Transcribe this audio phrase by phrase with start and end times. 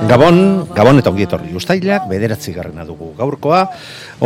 [0.05, 1.49] Gabon, Gabon eta ongi etorri.
[1.57, 3.63] Uztailak bederatzi garrena dugu gaurkoa.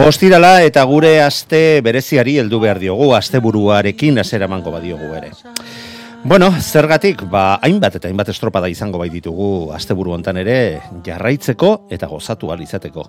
[0.03, 5.31] Ostirala eta gure aste bereziari heldu behar diogu, asteburuarekin azera mango badiogu ere.
[6.23, 12.11] Bueno, zergatik, ba, hainbat eta hainbat estropada izango bai ditugu asteburu hontan ere jarraitzeko eta
[12.11, 13.07] gozatu izateko.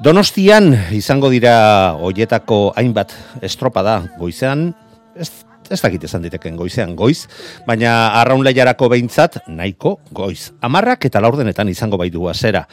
[0.00, 4.72] Donostian izango dira hoietako hainbat estropada goizean,
[5.18, 7.28] ez, ez dakit esan diteken goizean goiz,
[7.66, 10.52] baina arraun lehiarako behintzat nahiko goiz.
[10.64, 12.64] Amarrak eta laurdenetan izango bai du azera.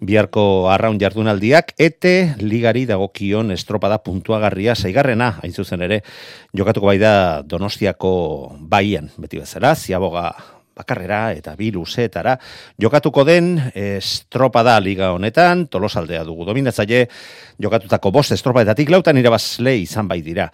[0.00, 6.02] Biharko arraun jardunaldiak, ete ligari dagokion estropada puntuagarria zaigarrena, hain zuzen ere,
[6.56, 10.30] jokatuko bai da Donostiako baian, beti bezala, ziaboga
[10.74, 12.34] bakarrera eta bi luzeetara
[12.80, 17.06] jokatuko den estropada liga honetan, tolosaldea dugu dominatzaile,
[17.62, 20.50] jokatutako bost estropadetatik lautan irabazle izan bai dira.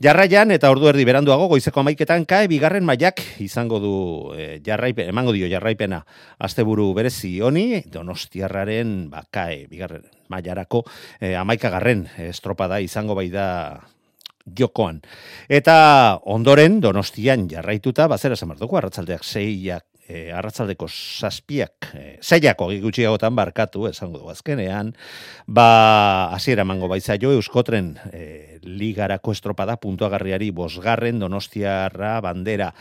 [0.00, 3.92] Jarraian eta ordu erdi beranduago goizeko amaiketan kae bigarren mailak izango du
[4.32, 5.98] e, jarraipen, emango dio jarraipena
[6.40, 10.86] asteburu berezi honi, donostiarraren ba, kae bigarren mailarako
[11.20, 13.44] e, amaikagarren estropada izango bai da
[14.56, 15.02] jokoan.
[15.52, 15.76] Eta
[16.32, 24.18] ondoren donostian jarraituta, bazera zamartuko, arratzaldeak zeiak e, arratzaldeko zazpiak, e, zeiako gutxiagotan barkatu, esango
[24.18, 24.92] du azkenean,
[25.46, 32.72] ba, hasiera mango baitza jo, euskotren e, ligarako estropada puntuagarriari bosgarren donostiarra bandera.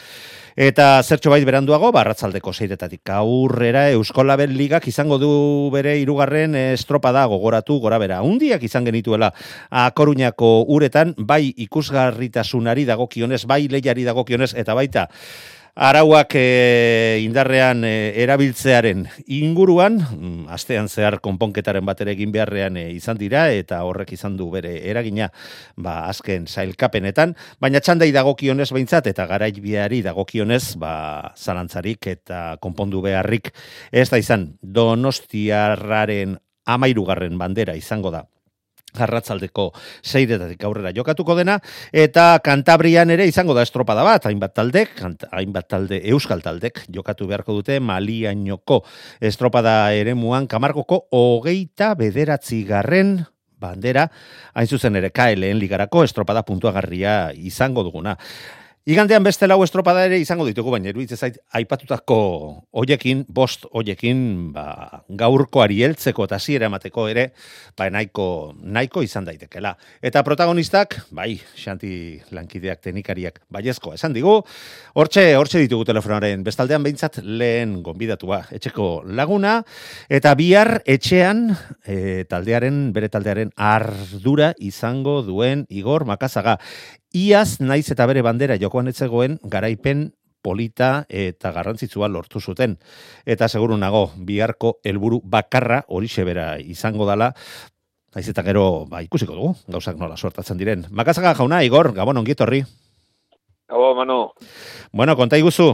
[0.59, 5.29] Eta zertxo bait beranduago, barratzaldeko zeiretatik aurrera Euskolabel ligak izango du
[5.71, 8.19] bere hirugarren estropada gogoratu gora bera.
[8.27, 9.31] Undiak izan genituela
[9.95, 15.07] Koruñako uretan, bai ikusgarritasunari dagokionez, bai lehiari dagokionez, eta baita
[15.79, 23.15] arauak e, indarrean e, erabiltzearen inguruan, mm, astean zehar konponketaren bat egin beharrean e, izan
[23.17, 25.29] dira, eta horrek izan du bere eragina
[25.79, 27.31] ba, azken zailkapenetan,
[27.63, 33.53] baina txandai dagokionez behintzat, eta garaikbiari dagokionez, ba, zalantzarik eta konpondu beharrik,
[33.91, 36.35] ez da izan, donostiarraren
[36.67, 38.25] amairugarren bandera izango da
[38.97, 39.69] Arratzaldeko
[40.03, 41.59] zeiretatik aurrera jokatuko dena,
[41.93, 44.95] eta Kantabrian ere izango da estropada bat, hainbat taldek,
[45.31, 48.81] hainbat talde, euskal taldek, jokatu beharko dute Maliainoko
[49.21, 53.19] estropada ere muan, kamargoko hogeita bederatzi garren
[53.59, 54.07] bandera,
[54.55, 58.15] hain zuzen ere KLN ligarako estropada puntuagarria izango duguna.
[58.89, 62.15] Igandean beste lau estropada ere izango ditugu, baina eruditzen zait aipatutako
[62.73, 64.21] hoiekin, bost hoiekin,
[64.55, 67.27] ba, gaurkoari heltzeko eta ziera emateko ere,
[67.77, 68.25] ba, nahiko,
[68.57, 69.75] nahiko izan daitekela.
[70.01, 71.91] Eta protagonistak, bai, xanti
[72.33, 74.39] lankideak, teknikariak, baiezko, esan digu,
[74.97, 79.59] hortxe, hortxe ditugu telefonaren, bestaldean behintzat lehen gonbidatua, etxeko laguna,
[80.09, 81.51] eta bihar etxean,
[81.85, 86.57] e, taldearen, bere taldearen ardura izango duen Igor Makazaga.
[87.09, 90.11] Iaz naiz eta bere bandera jokoan etzegoen garaipen
[90.45, 92.77] polita eta garrantzitsua lortu zuten.
[93.25, 97.31] Eta seguru nago, biharko helburu bakarra horixe bera izango dala,
[98.15, 100.85] naiz eta gero ba, ikusiko dugu, gauzak nola sortatzen diren.
[100.91, 102.63] Makazaga jauna, Igor, gabon ongietorri.
[103.69, 104.31] Gabo, Manu.
[104.91, 105.67] Bueno, konta iguzu,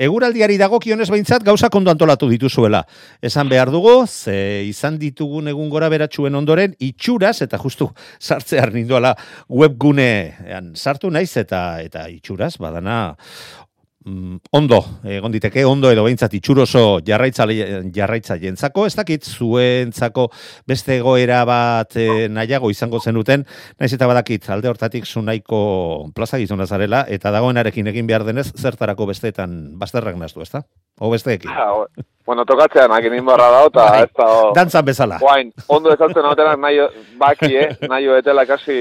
[0.00, 2.80] eguraldiari dagokionez behintzat gauza kondo antolatu dituzuela.
[3.20, 9.12] Esan behar dugu, ze izan ditugun egun gora beratxuen ondoren, itxuraz, eta justu sartzear ninduala
[9.48, 13.67] webgunean sartu naiz, eta eta itxuraz, badana mm,
[14.50, 17.46] ondo, egon diteke, ondo edo behintzat itxuroso jarraitza,
[17.94, 20.28] jarraitza jentzako, ez dakit zuentzako
[20.68, 23.46] beste egoera bat e, nahiago izango zenuten,
[23.78, 28.50] naiz eta badakit alde hortatik zu nahiko plaza gizona zarela, eta dagoenarekin egin behar denez,
[28.56, 30.64] zertarako besteetan bazterrak naztu, ez da?
[30.98, 31.50] O besteekin.
[32.28, 34.24] Bueno, tokatzean akin inbarra da, eta Bai, ez da...
[34.28, 35.16] o- Dantzan bezala.
[35.16, 36.76] Guain, ondo ezaltzen hautenak nahi,
[37.16, 37.68] baki, eh?
[37.88, 38.74] Nahi etela kasi,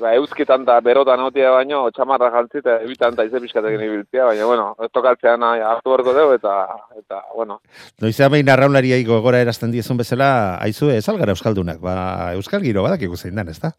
[0.00, 4.46] ba, euskitan eta berotan hautia baino, txamarra jantzi eta ebitan eta ize pixkatekin ibiltzea, baina,
[4.48, 6.54] bueno, tokatzean nahi hartu berko dugu, eta,
[6.96, 7.60] eta, bueno,
[8.00, 13.20] Noizean behin arraunlariai gogora erazten diezun bezala, aizu ez algara euskaldunak, ba, euskal giro badakigu
[13.20, 13.74] zein dan, ezta?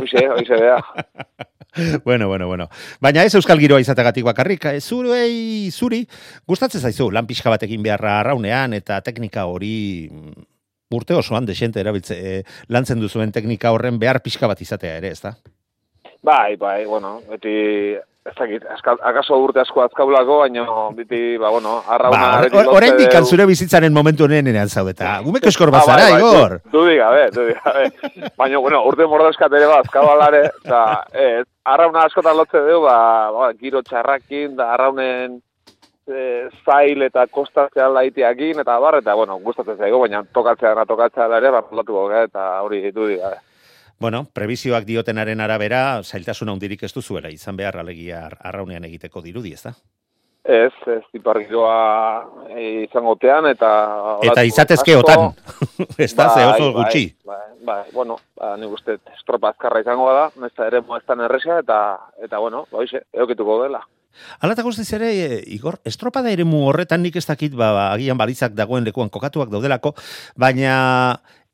[0.00, 0.80] hoxe, hoxe bea.
[2.04, 2.68] bueno, bueno, bueno.
[3.00, 6.04] Baina ez euskal giroa izategatik bakarrik, eh, zuruei, zuri,
[6.46, 10.46] gustatzen zaizu, lan pixka batekin beharra arraunean, eta teknika hori mm,
[10.94, 15.34] urte osoan desente erabiltze, eh, lantzen duzuen teknika horren behar pixka bat izatea ere, ezta?
[16.24, 18.62] Bai, bai, bueno, beti, ez dakit,
[19.04, 20.64] akaso urte asko azkaulako, baina
[20.96, 22.18] beti, ba, bueno, arrauna...
[22.18, 23.24] Ba, or- lotze oraindik deu.
[23.28, 25.18] zure bizitzaren momentu honenean zaudeta.
[25.26, 26.54] Gumeko eskor Ah, bazara, bai, bai, Igor.
[26.64, 28.30] Du, du digabe, du digabe.
[28.40, 30.80] Baina, bueno, urte mordezkat ere ba, azkabalare, eta
[31.12, 32.98] ez, arrauna askotan lotze dugu, ba,
[33.36, 35.36] ba, giro txarrakin, da arraunen
[36.08, 41.52] e, zail eta kostatzean laitiakin, eta bar, eta, bueno, gustatzen zaigu, baina tokatzean, tokatzean ere,
[41.52, 43.36] ba, latuko eta hori du digabe.
[44.00, 49.54] Bueno, prebizioak diotenaren arabera, zailtasun handirik ez duzuela izan behar alegia ar- arraunean egiteko dirudi?
[49.54, 53.70] Ez, ez, ipar giroa e, izango tean, eta...
[54.26, 55.30] Eta izatezke otan.
[56.06, 57.04] Ezta, ze oso Bai, gutxi.
[57.24, 61.78] Bai, bai, bueno, ba, nik uste estropa azkarra izango da, nesta ere moestan erresia, eta,
[62.20, 63.80] eta bueno, hoxe, eokituko dela.
[64.40, 67.86] Hala eta guztiz ere, e, Igor, estropada ere mu horretan nik ez dakit, ba, ba,
[67.94, 69.94] agian balizak dagoen lekuan kokatuak daudelako,
[70.36, 70.74] baina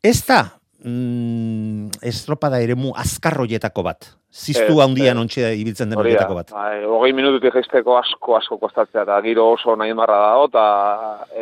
[0.03, 4.09] ez da mm, estropada ere mu azkarroietako bat.
[4.31, 5.23] Ziztu Ez, handian ez.
[5.25, 6.53] ontxe ibiltzen den horietako bat.
[6.55, 10.65] bai, hogei minututik jaisteko asko, asko kostatzea, eta giro oso nahi marra dago, eta,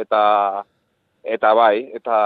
[0.00, 0.23] eta,
[1.25, 2.17] eta bai, eta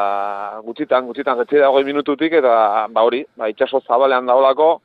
[0.64, 4.80] gutxitan, gutxitan jetzi da hogei minututik, eta ba hori, ba, itxaso zabalean daolako,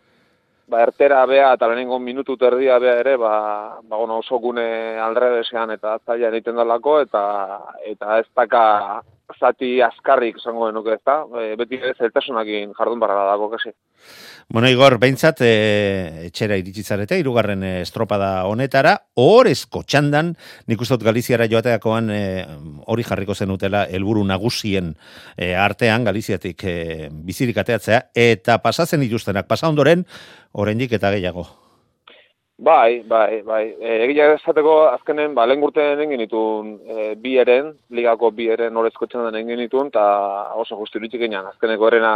[0.68, 3.34] ba, ertera bea eta lehenengo minutu terdia bea ere, ba,
[3.82, 7.24] ba bueno, oso gune alredesean eta zaila egiten dalako, eta,
[7.86, 8.64] eta ez daka
[9.40, 13.74] zati azkarrik esango genuke ez da, e, beti zeltasunakin jardun barra dago, kasi.
[14.50, 20.30] Bueno, Igor, behintzat, e, etxera iritsi zarete, irugarren e, estropada honetara, orezko txandan,
[20.72, 22.22] nik uste dut Galiziara joateakoan e,
[22.88, 24.94] hori jarriko zenutela helburu nagusien
[25.36, 26.76] e, artean, Galiziatik e,
[27.12, 30.08] bizirik ateatzea, eta pasatzen dituztenak, pasa ondoren,
[30.54, 31.44] oraindik eta gehiago.
[32.58, 33.66] Bai, bai, bai.
[33.84, 38.80] E, egia esateko azkenen, ba, lehen urtean egin ditun e, bi eren, ligako bi eren
[38.80, 40.08] horrezko txandan egin ditun, eta
[40.56, 41.28] oso guzti iritsi.
[41.44, 42.16] Azkeneko erena,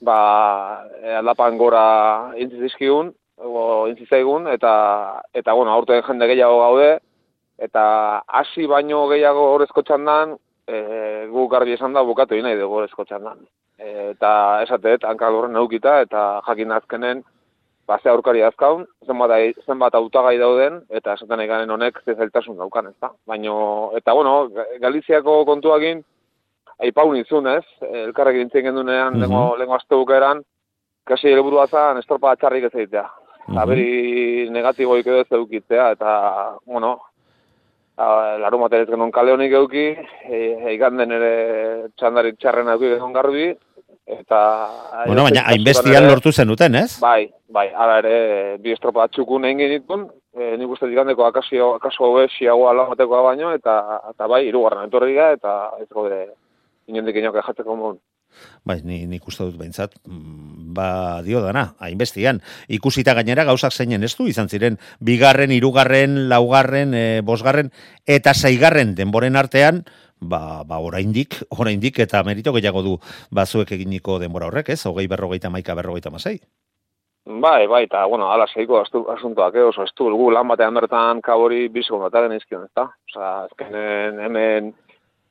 [0.00, 0.84] ba,
[1.18, 6.98] aldapan gora intzi zizkigun, o, intzi zaigun, eta, eta bueno, aurten jende gehiago gaude,
[7.58, 10.36] eta hasi baino gehiago horrezko txandan,
[10.68, 13.38] e, gu garbi esan da bukatu nahi dugu horrezko txandan.
[13.78, 17.22] E, eta esatet, hankal horren eukita, eta jakin azkenen,
[17.86, 19.30] ba, ze aurkari azkaun, zenbat,
[19.64, 23.12] zenbat hautagai dauden, eta esaten nahi garen honek ze zailtasun daukan, ez da?
[23.26, 26.02] Baino, eta bueno, Ga- Galiziako kontuakin,
[26.82, 27.64] aipau nintzun, ez?
[27.80, 29.20] Elkarrekin nintzen gendunean, Mhm.
[29.22, 30.42] lengo, lengo azte bukaeran,
[31.04, 33.06] kasi helburua zan, estropa txarrik ez egitea.
[33.48, 33.68] Eta Mhm.
[33.68, 36.98] beri negatiboik edo ez eukitzea, eta, bueno,
[37.96, 39.96] larun bat ez genuen kale honik euki,
[40.28, 43.56] e, eikanden ere txandarik txarren euki genuen garbi,
[44.06, 44.68] eta...
[45.06, 47.00] Bueno, baina hainbestian lortu zenuten, ez?
[47.00, 52.04] Bai, bai, ala ere, bi estropa txukun egin genitun, e, nik uste digandeko akasio, akaso
[52.04, 56.26] hobe xiagoa lamatekoa baino, eta, eta bai, irugarren etorri eta ez gode
[56.86, 57.98] inondik inoke jatzeko mon.
[58.66, 62.42] Bai, ni, nik uste dut behintzat, mm, ba, dio dana, hainbestian.
[62.68, 67.70] Ikusita gainera gauzak zeinen ez du, izan ziren, bigarren, irugarren, laugarren, e, bosgarren,
[68.04, 69.84] eta zeigarren denboren artean,
[70.20, 72.98] ba, ba oraindik, oraindik, eta merito gehiago du,
[73.30, 74.82] bazuek eginiko denbora horrek, ez?
[74.86, 76.40] Hogei berrogeita maika berrogeita masei.
[77.26, 81.22] Bai, bai, eta, bueno, ala seiko astu, asuntoak, eh, oso estu, gu lan batean bertan
[81.26, 82.84] kabori bi segundatan izkion, ez da?
[83.10, 84.68] Osa, azkenen hemen,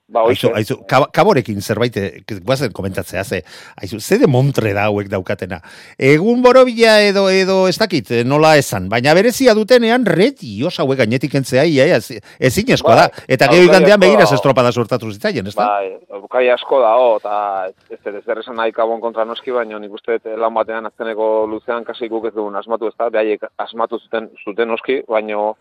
[0.07, 3.43] ba, Aizu, hoxe, aizu, kab- kaborekin zerbait, eh, guazen komentatzea, ze,
[3.81, 5.61] aizu, ze de montre da hauek daukatena.
[5.97, 11.33] Egun borobila edo, edo ez dakit, eh, nola esan, baina berezia dutenean, retios hauek gainetik
[11.35, 13.07] entzea, ia, ia, ez- ezinezkoa da.
[13.09, 15.65] Bai, Eta bai, geho bai, igandean begiraz estropada sortatu zitzaien, ez da?
[15.65, 19.91] bai, bukai asko dago, eta ez ez ez esan nahi kabon kontra noski, baina nik
[19.91, 23.09] uste dut lan batean azkeneko luzean kasi guk ez dugun asmatu, ez da?
[23.09, 25.51] Behaiek asmatu zuten, zuten noski, baina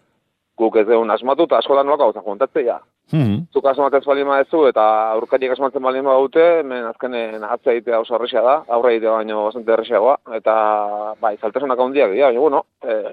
[0.58, 2.80] guk ez dugun asmatu, eta askotan nolako gauza kontatzea.
[3.12, 3.52] Mhm.
[3.52, 8.40] zuk asmatzen baldin badezu eta aurkariek asmatzen baldin badute, hemen azkenen atze egitea oso erresia
[8.42, 10.54] da, aurre egitea baino bastante erresiagoa, eta
[11.20, 13.12] bai, zailtasunak handiak dira, baina bueno, e,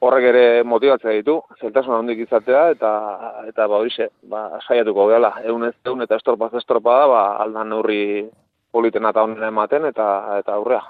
[0.00, 2.92] horrek ere motibatzea ditu, zailtasun handik izatea, eta,
[3.50, 7.22] eta ba, hoxe, ba, saiatuko gehala, egun ez egun eta estorpa ez estorpa da, ba,
[7.44, 8.00] aldan neurri
[8.74, 10.06] politena eta honen ematen, eta
[10.40, 10.82] eta aurrea.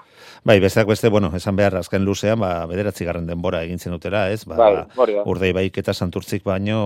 [0.45, 4.43] Bai, besteak beste, bueno, esan behar azken luzean, ba, bederatzi garren denbora egin zenutela, ez?
[4.49, 5.23] Ba, Bai, hori da.
[5.29, 6.77] urdei baik eta santurtzik baino,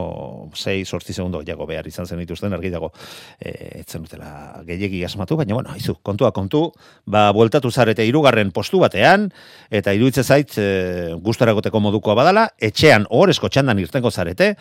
[0.56, 2.92] sei, sortzi segundo jago behar izan zen dituzten, argi dago,
[3.40, 3.52] e,
[3.82, 6.66] etzen dutela gehiegi asmatu, baina, bueno, izu, kontua kontu,
[7.06, 9.30] ba, bueltatu zarete irugarren postu batean,
[9.70, 14.56] eta iruditzen zait, e, gustaragoteko modukoa badala, etxean ohorezko txandan irtengo zarete,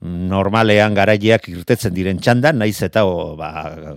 [0.00, 3.50] normalean garaileak irtetzen diren txandan, naiz eta o, ba,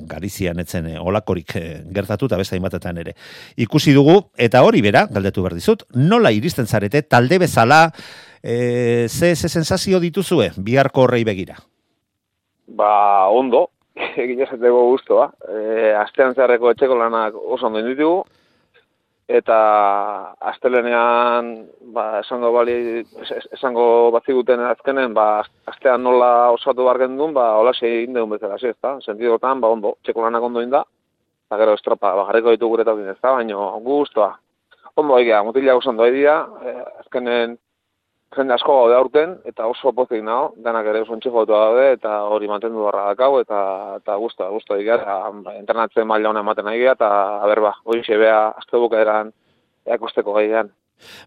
[0.10, 3.13] garizian etzen e, olakorik e, gertatu eta beste hainbatetan ere.
[3.62, 7.84] Ikusi dugu, eta hori bera, galdetu behar dizut, nola iristen zarete, talde bezala,
[8.41, 11.60] e, ze, ze sensazio dituzue, biharko horrei begira?
[12.67, 13.67] Ba, ondo,
[14.24, 15.29] egin esateko guztua.
[15.46, 18.24] E, astean zeharreko etxeko lanak oso ondo ditugu,
[19.28, 27.34] eta astelenean, ba, esango bali, es- esango baziguten azkenen, ba, astean nola osatu behar gendun,
[27.34, 28.98] ba, hola egin dugun bezala, ez da?
[29.01, 30.84] Sentidotan, ba, ondo, etxeko lanak ondo inda,
[31.48, 33.32] eta gero estropa, ba, jarriko ditu gure taukin, ez da?
[33.38, 34.38] Baina, guztua.
[34.96, 37.58] Ondo egia, mutilak oso ondo egia, eh, azkenen,
[38.36, 42.48] jende asko gaude aurten, eta oso pozik nago, danak ere oso entxefotu daude, eta hori
[42.48, 43.62] mantendu barra dakau, eta,
[44.00, 47.10] eta guztua, guztua egia, eta ba, entrenatzen maila hona ematen nahi eta,
[47.44, 49.34] aber ba, hori xebea, azte bukaeran,
[49.86, 50.72] eakosteko gaian.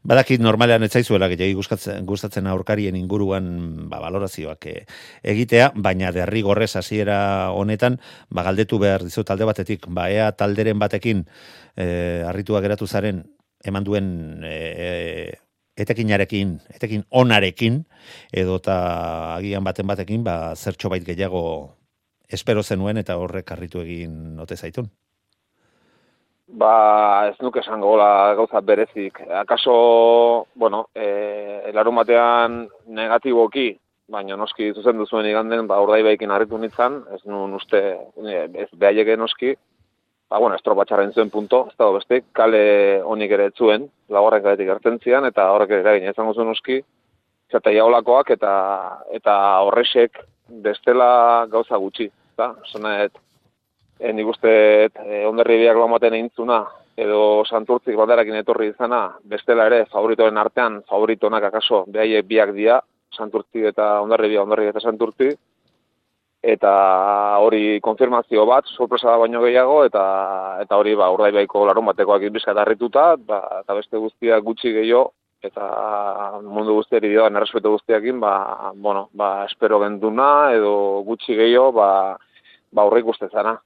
[0.07, 3.47] Badakit normalean ez zaizuela gehiagi gustatzen, gustatzen aurkarien inguruan
[3.91, 4.85] ba, valorazioak eh,
[5.35, 7.99] egitea, baina derrigorrez hasiera honetan
[8.31, 11.25] ba, galdetu behar dizut talde batetik, ba, ea talderen batekin
[11.77, 13.25] eh, harritua geratu zaren
[13.65, 14.07] eman duen
[14.47, 15.35] eh,
[15.77, 17.85] etekinarekin, etekin onarekin,
[18.33, 18.77] edota
[19.37, 21.45] agian baten batekin, ba, zertxo bait gehiago
[22.29, 24.89] espero zenuen eta horrek harritu egin ote zaitun.
[26.61, 29.23] Ba, ez nuke esango gola gauza berezik.
[29.41, 33.71] Akaso, bueno, e, larun batean negatiboki,
[34.13, 37.81] baina noski zuzen duzuen iganden, ba, urdai baikin harritu nintzen, ez nun uste,
[38.21, 39.55] e, ez behaieke noski,
[40.29, 44.71] ba, bueno, estropatxarren zuen punto, ez dago beste, kale honik ere ez zuen, lagorren kaletik
[44.77, 46.81] ertzen zian, eta horrek ere egin izango zuen noski,
[47.53, 48.55] zeta jaolakoak eta,
[49.15, 49.35] eta
[49.67, 50.23] horrexek
[50.65, 53.15] bestela gauza gutxi, eta, zonet,
[54.01, 54.55] e, nik uste
[54.89, 56.65] e, onderri biak lamaten eintzuna,
[56.97, 62.79] edo santurtzik banderakin etorri izana, bestela ere favoritoen artean, favoritonak akaso, behaiek biak dia,
[63.15, 65.33] santurtzi eta ondarri bia, ondarri eta santurtzi,
[66.45, 66.71] eta
[67.41, 70.05] hori konfirmazio bat, sorpresa baino gehiago, eta
[70.63, 75.07] eta hori ba, urdaibaiko larun batekoak bizkat harrituta, ba, eta beste guztiak gutxi gehiago,
[75.45, 75.69] eta
[76.45, 78.35] mundu guztiari dioan errespetu guztiakin, ba,
[78.77, 80.75] bueno, ba, espero genduna, edo
[81.09, 81.89] gutxi gehiago, ba,
[82.73, 83.59] ba aurre ikustezana.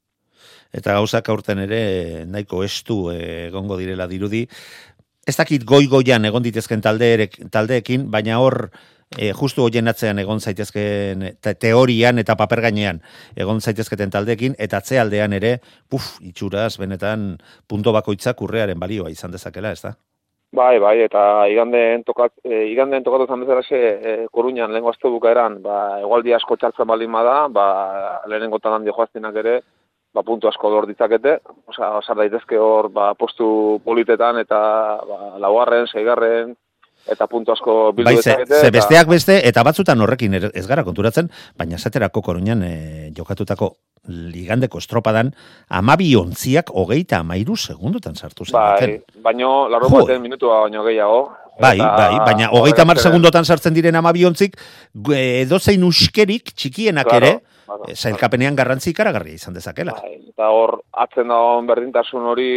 [0.73, 4.45] eta gauzak aurten ere nahiko estu eh, egongo direla dirudi.
[5.27, 8.71] Ez dakit goi-goian egon ditezken taldeerek, taldeekin, baina hor
[9.17, 13.01] e, justu hoien atzean egon zaitezken te- teorian eta paper gainean
[13.37, 15.59] egon zaitezketen taldeekin, eta atzealdean ere,
[15.91, 17.39] puf, itxuraz, benetan
[17.69, 19.95] punto bakoitzak urrearen balioa izan dezakela, ez da?
[20.53, 25.11] Bai, bai, eta igandeen tokat, e, igandeen tokatu zan bezala xe, e, Koruñan lehenko azte
[25.13, 27.67] bukaeran, ba, egualdi asko txartzen baldin bada, ba,
[28.27, 29.59] lehenengo talan dio joaztinak ere,
[30.15, 31.35] ba, puntu asko lor ditzakete,
[31.69, 33.51] osea, sar daitezke hor, ba, postu
[33.85, 34.61] politetan, eta,
[35.05, 36.57] ba, laugarren, seigarren,
[37.07, 40.67] eta puntu asko bildu Bai, ze, ze eta- besteak beste, eta batzutan horrekin er- ez
[40.67, 43.77] gara konturatzen, baina esaterako koruñan e, jokatutako
[44.09, 45.35] ligandeko estropadan,
[45.69, 49.03] amabi ontziak hogeita amairu segundotan sartu Bai, zen.
[49.23, 51.33] baino, larro baten minutua baino gehiago.
[51.61, 54.57] Bai, Eta- bai, baina hogeita mar segundotan sartzen diren amabiontzik,
[55.13, 59.95] edozein uskerik txikienak Claro, ere, claro, eh, sailkapenean garrantzi ikaragarria izan dezakela.
[60.01, 62.51] Bai, eta hor, atzen dagoen berdintasun hori,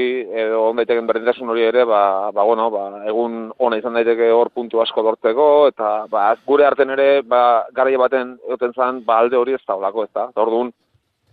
[0.46, 4.50] edo on daiteken berdintasun hori ere, ba, ba, bueno, ba, egun ona izan daiteke hor
[4.56, 9.38] puntu asko lortzeko, eta ba, gure arten ere, ba, garaia baten egoten zan, ba, alde
[9.38, 10.30] hori ez da olako, ez da.
[10.42, 10.74] Orduan,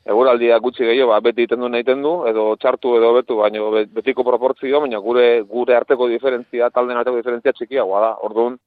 [0.09, 3.87] eguraldia gutxi gehiago, ba, beti iten du nahi du, edo txartu edo betu, baino be-
[3.93, 8.15] betiko proportzio, baina gure gure arteko diferentzia, talden arteko diferentzia txikiagoa da.
[8.25, 8.59] Orduan,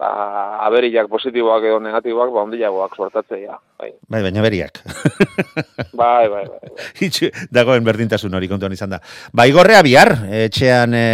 [0.00, 0.10] ba,
[0.64, 3.90] aberiak positiboak edo negatiboak, ba, ondilagoak sortatzea, bai.
[4.08, 4.80] Bai, baina beriak.
[6.00, 6.70] Bai, bai, bai.
[6.72, 7.30] bai.
[7.56, 9.00] Dagoen berdintasun hori kontuan izan da.
[9.36, 11.04] Ba, igorrea bihar, etxean e,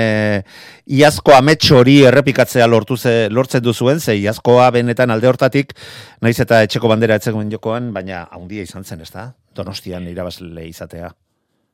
[0.98, 5.74] iazko amets hori errepikatzea lortu ze, lortzen duzuen, ze iazkoa benetan alde hortatik,
[6.22, 9.32] naiz eta etxeko bandera etzegoen jokoan, baina haundia izan zen, ez da?
[9.56, 11.10] Donostian irabazle izatea.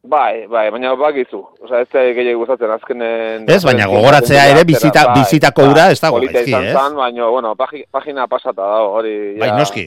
[0.02, 1.38] Bai, bai, baina bakizu.
[1.62, 3.44] Osea, ez da gehiago gustatzen azkenen...
[3.48, 6.72] Ez, baina gogoratzea ere bizita- bizitako ura ez dago gaizki, izan ez?
[6.74, 9.12] zan, baina, bueno, pagi, pagina pasata dago, hori...
[9.38, 9.84] Bai, noski.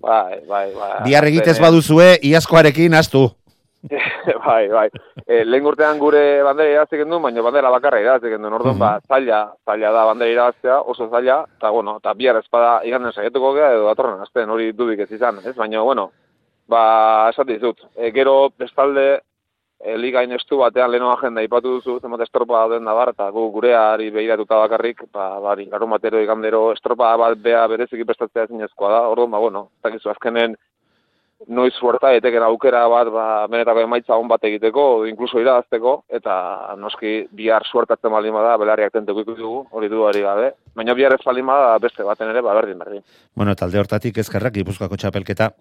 [0.00, 0.90] Bai, bai, bai.
[1.06, 3.30] Bihar egitez baduzue, iazkoarekin astu.
[4.46, 4.84] bai, bai.
[5.24, 8.52] E, lehen urtean gure bandera irabazten du, baina bandera bakarra irabazten du.
[8.58, 8.78] Orduan, Mhm.
[8.84, 13.54] ba, zaila, zaila da bandera irabaztea, oso zaila, eta, bueno, eta bihar ezpada iganden saietuko
[13.56, 15.56] gea, edo datorren azten hori dudik ez izan, ez?
[15.56, 16.10] Baina, bueno,
[16.68, 17.80] ba, esate dizut.
[17.96, 19.22] E, gero, bestalde,
[19.80, 23.46] e, liga inestu batean leheno agenda ipatu duzu, zenbat estropa dauden da bar, eta gu
[23.54, 29.06] gureari behiratuta bakarrik, ba, bari, larun batero igandero estropa bat bea bereziki prestatzea zinezkoa da,
[29.14, 30.56] orduan, ba, bueno, ez dakizu azkenen
[31.48, 36.34] noiz suerta eteken aukera bat, ba, benetako emaitza on bat egiteko, inkluso irabazteko, eta
[36.76, 41.24] noski bihar suertatzen baldin bada, belariak tenteko dugu, hori du hori gabe, baina bihar ez
[41.24, 43.04] baldin bada beste baten ere, ba, berdin, berdin.
[43.34, 45.54] Bueno, talde hortatik ezkerrak Gipuzkoako txapelketa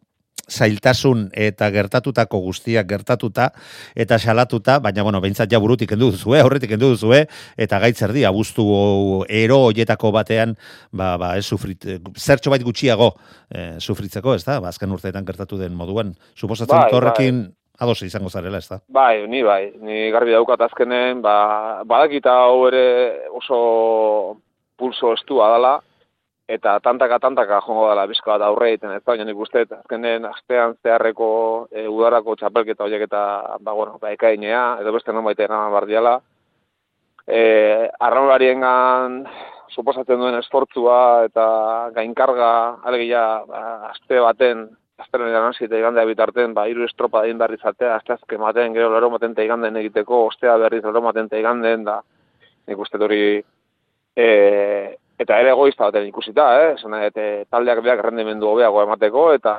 [0.49, 3.49] zailtasun eta gertatutako guztiak gertatuta
[3.95, 7.25] eta salatuta, baina bueno, beintzat ja burutik kendu duzue, aurretik kendu duzue
[7.57, 8.65] eta gaitzer di abuztu
[9.29, 10.55] ero hoietako batean,
[10.91, 11.85] ba ba ez sufrit
[12.17, 13.13] zertxo bait gutxiago
[13.49, 14.59] eh, sufritzeko, ezta?
[14.61, 17.53] Ba azken urteetan gertatu den moduan, suposatzen Bai, dut horrekin bai.
[17.79, 18.81] ados izango zarela, ezta?
[18.87, 22.85] Bai, ni bai, ni garbi daukat azkenen, ba, badakita hau ere
[23.35, 24.37] oso
[24.79, 25.79] pulso estua dala,
[26.49, 30.73] eta tantaka tantaka jongo dela bizka bat aurre egiten ez baina nik uste, azkenen astean
[30.81, 31.29] zeharreko
[31.69, 33.21] e, udarako txapelketa horiek eta,
[33.61, 36.15] ba, bueno, ba, ekainea, edo beste non baita eraman bardiala,
[37.27, 37.41] e,
[38.01, 38.65] arraunlarien
[39.69, 41.45] suposatzen duen esfortzua eta
[41.93, 42.51] gainkarga,
[42.89, 44.63] alegia, ba, aste baten,
[44.99, 48.89] asteren eran eta igandea bitarten, ba, iru estropa egin behar izatea, aste azken baten, gero
[48.89, 51.99] laro maten iganden egiteko, ostea berriz laro maten eta iganden, da,
[52.65, 53.21] nik uste hori,
[54.17, 54.27] e,
[55.19, 56.69] eta ere egoista baten ikusita, eh?
[56.87, 59.53] Nahi, eta taldeak beak rendimendu hobeago emateko, eta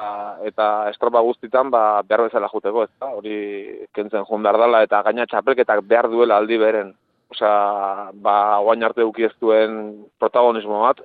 [0.48, 3.10] eta estropa guztitan ba, behar bezala juteko, ez da?
[3.18, 3.36] Hori
[3.96, 6.94] kentzen joan behar dela, eta gaina txapelketak behar duela aldi beren.
[7.30, 9.76] Osea, ba, oain arte uki ez duen
[10.18, 11.04] protagonismo bat.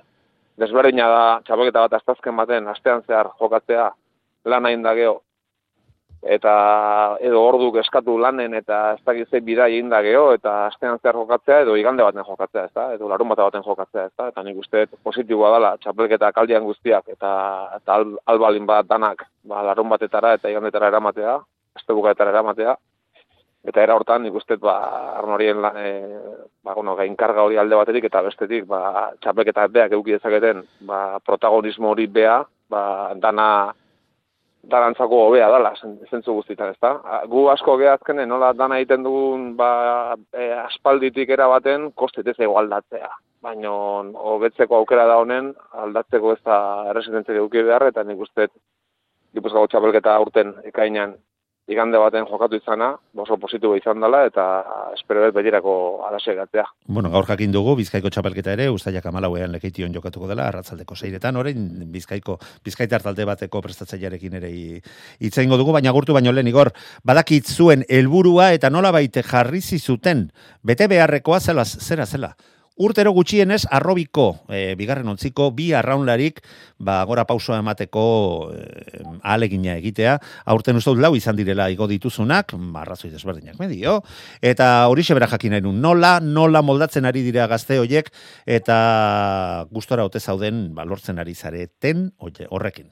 [0.58, 3.90] Desberdina da, txapelketa bat astazken baten, astean zehar jokatzea,
[4.48, 5.20] lan hain da geho,
[6.22, 10.98] eta edo orduk eskatu lanen eta ez dakit ze bidai egin da geho, eta astean
[11.02, 12.92] zehar jokatzea edo igande baten jokatzea, ez da?
[12.94, 14.28] edo larun bata baten jokatzea, ez da?
[14.28, 17.30] eta nik uste positiboa dela txapelketa kaldian guztiak eta,
[17.76, 21.38] eta al, albalin bat danak ba, larun batetara eta igandetara eramatea,
[21.76, 22.76] este bukaetara eramatea,
[23.66, 24.76] eta era hortan nik uste ba,
[25.20, 25.92] arnorien lan, e,
[26.64, 31.90] ba, bueno, gainkarga hori alde batetik eta bestetik ba, txapelketa beak eduki dezaketen ba, protagonismo
[31.90, 33.48] hori bea, ba, dana
[34.70, 35.72] darantzako hobea dala,
[36.10, 36.92] zentzu guztietan, ezta?
[37.30, 42.58] Gu asko ge azkenen nola dana egiten dugun ba, e, aspalditik erabaten kostet ez ego
[42.60, 43.10] aldatzea.
[43.46, 43.70] Baina
[44.32, 45.52] hobetzeko aukera da honen
[45.84, 46.58] aldatzeko ez da
[46.90, 48.48] erresistentzia eduki behar eta nik uste
[49.36, 51.12] Gipuzkoako txapelketa urten ekainan
[51.66, 54.44] igande baten jokatu izana, oso positibo izan dela eta
[54.94, 55.74] espero dut betirako
[56.06, 56.64] alase gatzea.
[56.86, 61.66] Bueno, gaur jakin dugu Bizkaiko txapelketa ere ustailak 14ean lekeition jokatuko dela arratsaldeko 6etan, orain
[61.92, 66.70] Bizkaiko Bizkaitar talde bateko prestatzailearekin ere hitz eingo dugu, baina gurtu baino lehen igor,
[67.04, 70.30] badakit zuen helburua eta nolabait jarri zuten
[70.62, 72.36] bete beharrekoa zela zera zela.
[72.76, 76.42] Urtero gutxienez, arrobiko, e, bigarren ontziko, bi arraunlarik,
[76.76, 78.02] ba, gora pausoa emateko
[78.52, 78.64] e,
[79.24, 80.18] alegina egitea,
[80.52, 84.02] aurten uste dut lau izan direla igo dituzunak, marrazoi desberdinak medio,
[84.44, 88.10] eta hori sebera jakin nahi nola, nola moldatzen ari dira gazte hoiek,
[88.44, 88.76] eta
[89.70, 92.90] gustora ote zauden, ba, lortzen ari zareten horrekin.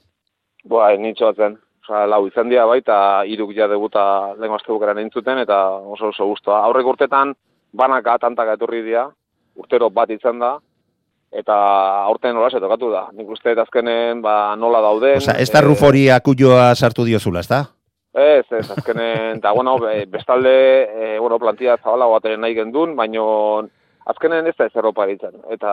[0.64, 1.58] Boa, nitxoatzen.
[1.84, 2.96] Osa, lau izan dira baita,
[3.28, 6.64] iruk ja debuta lehen azte entzuten, eta oso oso guztua.
[6.64, 7.34] Aurrek urtetan,
[7.74, 9.10] banaka, tantaka etorri dira,
[9.56, 10.56] urtero bat izan da,
[11.34, 11.54] eta
[12.06, 13.08] aurten nola tokatu da.
[13.12, 15.18] Nik uste eta azkenen ba, nola dauden.
[15.22, 17.64] Osa, ez da eh, rufori akuioa sartu diozula, ez da?
[18.14, 20.52] Ez, ez, azkenen, eta bueno, be- bestalde,
[20.84, 23.24] e, bueno, plantia zabala bateren nahi gendun, baino
[24.06, 25.34] azkenen ez da ez erropa ditzen.
[25.50, 25.72] Eta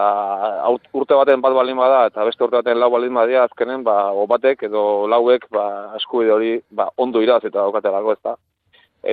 [0.97, 4.65] urte baten bat balin bada, eta beste urte baten lau balin badia, azkenen, ba, batek
[4.71, 5.67] edo lauek, ba,
[5.99, 8.35] eskubide hori, ba, ondo iraz eta daukatelako, ez da.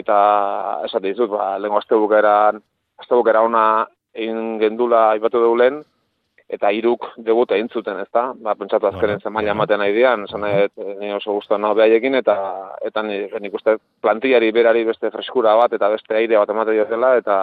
[0.00, 0.16] Eta,
[0.88, 2.62] esate dizut, ba, lehenko azte bukeran,
[2.98, 3.64] azte bukera ona
[4.18, 5.80] egin gendula aipatu dugu lehen,
[6.48, 8.30] eta hiruk debut egin zuten, ezta?
[8.44, 12.16] Ba, pentsatu azkenen zen maila ematen nahi dian, esan dut, ni oso guztuan nago behaiekin,
[12.22, 12.36] eta
[12.88, 17.14] eta ni, nik uste plantillari berari beste freskura bat, eta beste aire bat ematen diotela,
[17.20, 17.36] eta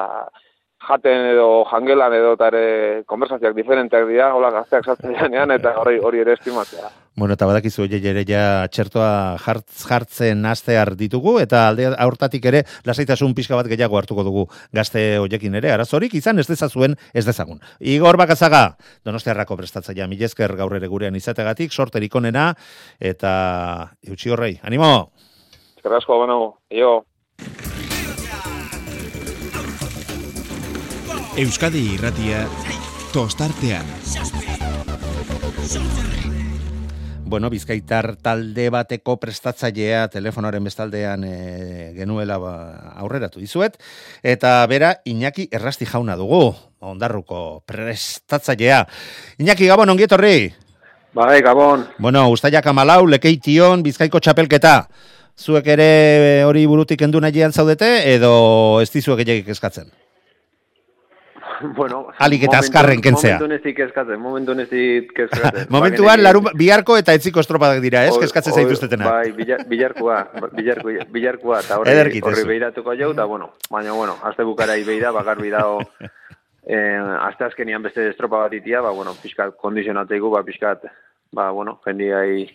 [0.83, 2.65] jaten edo jangelan edo eta ere
[3.09, 6.91] konversazioak diferenteak dira, hola gazteak sartzen janean, eta hori hori ere estimatzea.
[7.15, 12.65] Bueno, eta badakizu oie ere ja txertoa jartz, jartzen astear ditugu, eta alde aurtatik ere
[12.85, 17.61] lasaitasun pixka bat gehiago hartuko dugu gazte hoiekin ere, arazorik izan ez dezazuen ez dezagun.
[17.79, 18.65] Igor Bakazaga,
[19.07, 22.51] donostiarrako prestatzaia milezker gaur ere gurean izategatik, sorterik onena,
[22.99, 23.31] eta
[24.03, 24.91] eutxi horrei, animo!
[25.77, 26.39] Eskerrik asko, bueno,
[26.73, 26.99] jo.
[31.35, 32.45] Euskadi irratia
[33.11, 33.83] tostartean.
[37.27, 41.33] Bueno, Bizkaitar talde bateko prestatzailea telefonoaren bestaldean e,
[41.97, 42.53] genuela ba,
[43.03, 43.75] aurreratu dizuet
[44.23, 48.85] eta bera Iñaki Errasti jauna dugu, ondarruko prestatzailea.
[49.43, 50.53] Iñaki Gabon ongi etorri.
[51.11, 51.83] Bai, Gabon.
[51.99, 54.87] Bueno, ustailak amalau, lekeition, Bizkaiko txapelketa.
[55.35, 59.91] zuek ere hori burutik endu nahian zaudete, edo ez dizuek gehiagik eskatzen?
[61.77, 63.37] bueno, Alik eta azkarren kentzea.
[63.39, 65.67] Momentu nezik eskatzen, momentu nezik eskatzen.
[65.75, 68.15] Momentuan, larun, biharko eta etziko estropadak dira, ez?
[68.21, 69.09] Keskatzen oi- zaituztetena.
[69.09, 70.19] Bai, bila- bilarkua,
[70.55, 75.41] bilarku, bilarkua, eta horri, horri behiratuko jau, eta bueno, baina bueno, azte bukarai behira, bakar
[75.41, 75.79] bidao,
[76.67, 80.85] eh, azte azkenian beste estropa bat itia, ba, bueno, pixkat kondizionatzeigu, ba, pixkat,
[81.35, 82.45] ba, bueno, jendiai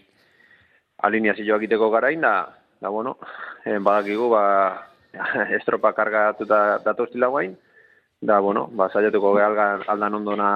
[1.02, 2.34] alineazioak iteko garain, da,
[2.80, 3.16] da, bueno,
[3.64, 4.44] eh, badakigu, ba,
[5.56, 7.56] estropa kargatuta datoztila guain,
[8.20, 10.48] da, bueno, ba, saiatuko gehalgan aldan ondona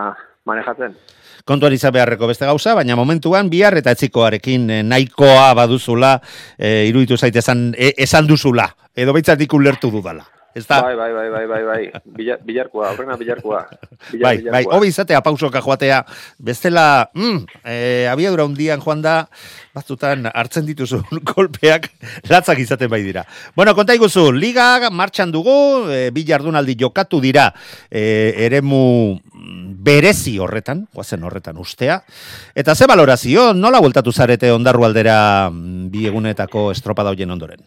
[0.44, 0.96] manejatzen.
[1.44, 6.14] kontuan izan beharreko beste gauza, baina momentuan bihar eta etzikoarekin eh, nahikoa baduzula,
[6.56, 10.24] e, iruditu zaite esan, e, esan duzula, edo beitzatik ulertu dudala.
[10.54, 10.78] Ez da?
[10.82, 12.02] Bai, bai, bai, bai, bai, bai.
[12.14, 13.64] Bila, bilarkua, horrena bilarkua.
[14.12, 16.04] Bila, bai, bai, hobi izatea pausoka joatea,
[16.38, 19.16] bestela, mm, e, abiadura hundian joan da,
[19.74, 21.90] batzutan hartzen dituzun kolpeak
[22.30, 23.24] latzak izaten bai dira.
[23.58, 27.48] Bueno, konta iguzu, liga martxan dugu, e, bi jardunaldi jokatu dira,
[27.90, 28.84] e, eremu
[29.18, 31.98] mm, berezi horretan, guazen horretan ustea,
[32.54, 37.66] eta ze valorazio, nola bueltatu zarete ondarru aldera mm, bi egunetako estropada hoien ondoren?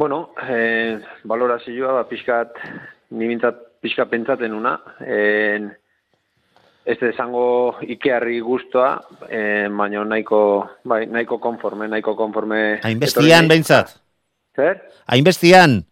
[0.00, 2.54] Bueno, eh, valorazioa, ba, pixkat,
[3.12, 4.70] ni bintzat pixkat pentsaten una,
[5.04, 5.66] en,
[6.88, 7.42] ez da esango
[7.84, 8.94] ikearri guztua,
[9.28, 10.40] eh, baina nahiko,
[10.88, 12.62] bai, nahiko konforme, nahiko konforme.
[12.80, 13.92] Hainbestian behintzat?
[14.56, 14.80] Zer?
[15.12, 15.82] Hainbestian?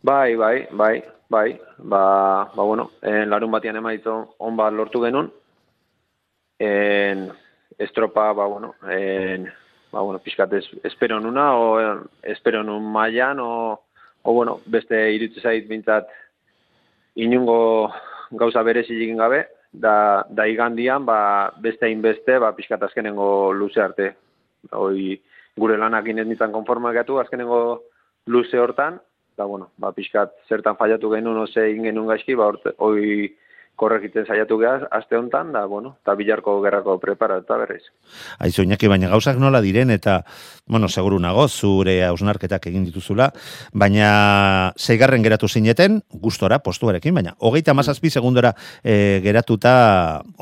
[0.00, 2.02] Bai, bai, bai, bai, ba,
[2.56, 5.28] ba bueno, en larun batian emaitzo on bat lortu genuen,
[6.56, 7.28] en
[7.76, 9.44] estropa, ba, bueno, en,
[9.92, 11.98] ba, bueno, pixkat ez, espero nuna, o eh,
[12.34, 13.80] espero nun mailan, o,
[14.22, 16.08] o, bueno, beste iritzu zait bintzat
[17.16, 17.92] inungo
[18.30, 24.14] gauza berezilik gabe, da, da igandian, ba, beste hainbeste, ba, pixkat azkenengo luze arte.
[24.72, 25.18] Hoi,
[25.58, 27.60] gure lanak inez nintzen konformagatu, azkenengo
[28.26, 29.00] luze hortan,
[29.36, 32.50] da, bueno, ba, pixkat zertan fallatu genuen, ose egin genuen gaizki, ba,
[32.84, 33.28] hoi
[33.78, 37.84] korrekitzen saiatu gehaz, aste hontan, da, bueno, eta bilarko gerrako prepara, eta berriz.
[38.42, 40.18] Aizu, Iñaki, baina gauzak nola diren, eta,
[40.66, 43.30] bueno, seguru nago, zure hausnarketak egin dituzula,
[43.72, 44.10] baina
[44.76, 49.76] zeigarren geratu zineten, gustora, postuarekin, baina hogeita mazazpi segundora e, geratuta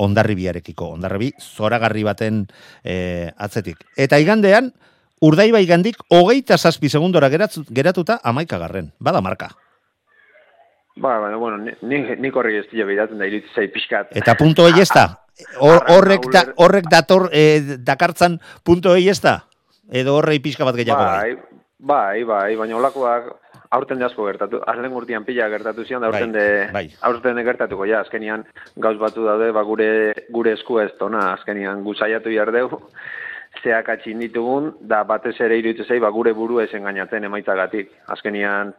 [0.09, 2.46] ondarribiarekiko, ondarribi zoragarri baten
[2.83, 3.85] e, atzetik.
[4.01, 4.72] Eta igandean,
[5.20, 9.53] urdaiba igandik, hogeita zazpi segundora geratu, geratuta amaikagarren, bada marka.
[10.97, 14.15] Ba, baina, bueno, ni, ni, nik horri ez dira behiratzen da iritzu zai pixkat.
[14.17, 15.07] Eta punto hoi ez da?
[15.61, 17.43] Arren Horrek, da, uler- horrek dator, e,
[17.85, 19.43] dakartzan punto hoi ez da?
[19.93, 21.35] Edo horrei pixka bat gehiago bai?
[21.37, 23.29] Bai, bai, bai, baina olakoak
[23.77, 26.85] aurten de asko gertatu, azlen urtean pila gertatu zian, da aurten Bai, de, bai.
[27.03, 31.83] aurten de gertatuko, ja, azkenian gauz batu daude, ba, gure, gure esku ez tona, azkenian
[31.85, 32.71] guzaiatu jardeu,
[33.63, 37.91] zeak atxin ditugun, da batez ere iruditu zei, ba, gure buru ez engainatzen emaitzagatik.
[38.17, 38.73] Azkenian,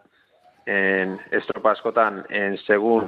[0.68, 3.08] en, estropa askotan, en, segun,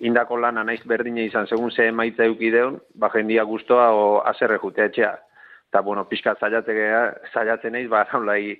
[0.00, 4.88] indako lana naiz berdina izan, segun ze emaitza eukideun, ba, jendia guztoa o azerre jutea
[4.88, 5.12] etxea.
[5.68, 8.56] Eta, bueno, pixka zailatzen, naiz, ba, jaulai,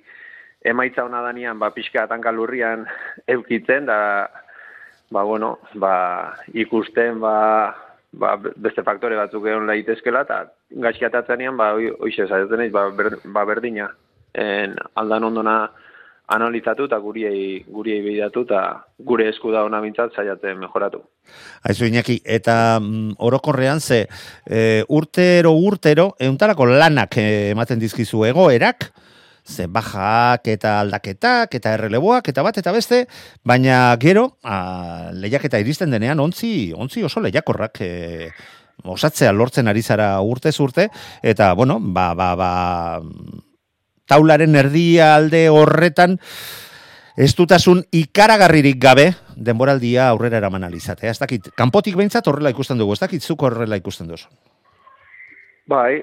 [0.63, 2.85] emaitza hona danian, ba, pixka tankalurrian
[3.27, 4.29] eukitzen, da,
[5.09, 7.73] ba, bueno, ba, ikusten, ba,
[8.13, 10.43] ba, beste faktore batzuk egon laitezkela, eta
[10.85, 13.89] gaizkiatatzenean, ba, hoi- hoixe zailatzen naiz, ba, ber, ba, berdina.
[14.37, 15.71] En, aldan ondona
[16.31, 18.61] analizatu eta guriei, guriei behiratu eta
[19.03, 21.01] gure esku da hona bintzat saiatzen mejoratu.
[21.67, 24.05] Aizu Iñaki, eta mm, orokorrean ze
[24.45, 28.91] e, urtero urtero euntarako lanak eh, ematen dizkizu egoerak,
[29.43, 33.05] ze bajak eta aldaketak eta erreleboak eta bat eta beste,
[33.43, 37.91] baina gero a, lehiaketa iristen denean ontzi, ontzi oso lehiakorrak e,
[38.83, 40.87] osatzea lortzen ari zara urtez urte,
[41.21, 42.51] eta bueno, ba, ba, ba,
[44.11, 46.17] taularen erdia alde horretan
[47.15, 51.11] ez dutasun ikaragarririk gabe denboraldia aurrera eraman alizatea.
[51.11, 54.29] Ez dakit, kanpotik behintzat horrela ikusten dugu, ez dakit zuk horrela ikusten duzu.
[55.71, 56.01] Bai,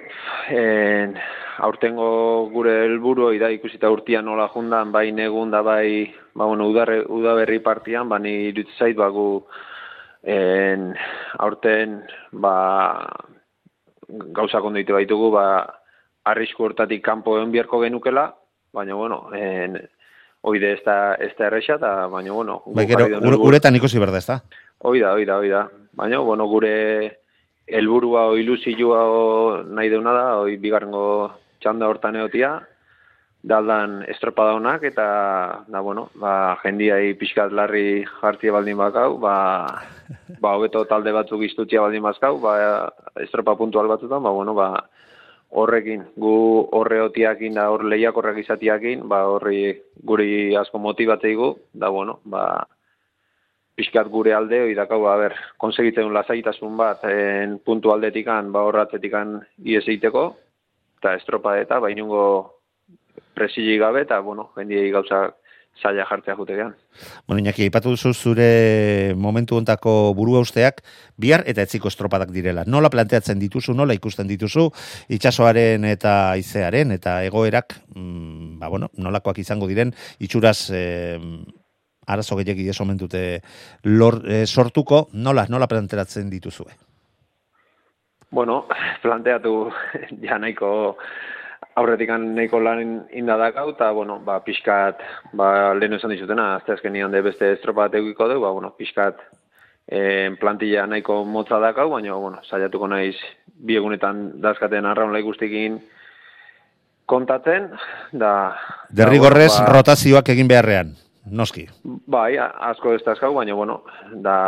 [0.55, 1.17] en,
[1.65, 7.03] aurtengo gure helburu da ikusita urtian nola jundan, bai negun da bai, ba, bueno, udarre,
[7.05, 9.43] udaberri partian, ba, ni iruditzen zait, ba, gu,
[10.23, 10.93] en,
[11.39, 11.99] aurten,
[12.33, 12.55] ba,
[14.09, 15.49] gauza konditu baitugu, ba,
[16.31, 18.29] arrisku hortatik kanpo egon biharko genukela,
[18.73, 19.79] baina, bueno, en,
[20.43, 23.49] oide ez da, ez da erresa, eta, baina, bueno, Bai, gero, jarri duen ure- helburu-
[23.49, 24.41] uretan ikusi berda, ez da?
[24.87, 25.65] Hoi da, hoi da, hoi da.
[25.99, 26.75] Baina, bueno, gure
[27.67, 32.53] helburua o ilusioa o nahi deuna da, hoi bigarrengo txanda hortan egotia,
[33.43, 39.35] daldan estropada honak, eta, da, bueno, ba, jendiai pixkat larri jartzia baldin bakau, ba,
[40.43, 42.55] ba, hobeto talde batzuk iztutzia baldin bazkau, ba,
[43.23, 44.73] estropa puntual batzutan, ba, bueno, ba,
[45.51, 46.33] horrekin, gu
[46.77, 52.67] horreotiakin da hor lehiakorrak izatiakin, ba horri guri asko motibatzeigu, da bueno, ba
[53.79, 59.39] pixkat gure alde, hori dakau, ba, ber, konsegitzen lasaitasun bat, en puntu aldetikan, ba horratzetikan
[59.65, 60.25] ies egiteko,
[60.99, 62.25] eta estropa eta bainungo
[63.39, 65.29] presili gabe, eta bueno, jendiei gauza
[65.83, 66.75] zaila jartzea jutegean.
[67.27, 70.83] Bueno, Iñaki, aipatu duzu zure momentu ontako buru usteak
[71.17, 72.65] bihar eta etziko estropadak direla.
[72.67, 74.69] Nola planteatzen dituzu, nola ikusten dituzu,
[75.09, 81.19] itxasoaren eta izearen, eta egoerak, mm, ba, bueno, nolakoak izango diren, itxuraz eh,
[82.07, 83.41] arazo gehiagi esomentute
[83.85, 86.73] lor, eh, sortuko, nola, nola planteatzen dituzue?
[88.31, 88.67] Bueno,
[89.03, 89.71] planteatu
[90.27, 90.97] ja nahiko
[91.79, 95.01] aurretik nahiko lan indadakau, eta, bueno, ba, pixkat,
[95.39, 98.73] ba, lehen esan dizutena, azte azken nian de beste estropa bat egiko du, ba, bueno,
[98.79, 99.21] pixkat
[99.87, 105.81] eh, plantilla nahiko motza dakau, baina, bueno, saiatuko naiz biegunetan dazkaten arraun laikustikin
[107.09, 107.71] kontatzen,
[108.13, 108.33] da...
[108.95, 110.95] Derrigorrez ba, rotazioak egin beharrean,
[111.31, 111.67] noski.
[112.07, 114.39] Bai, asko ez dazkau, baina, bueno, da,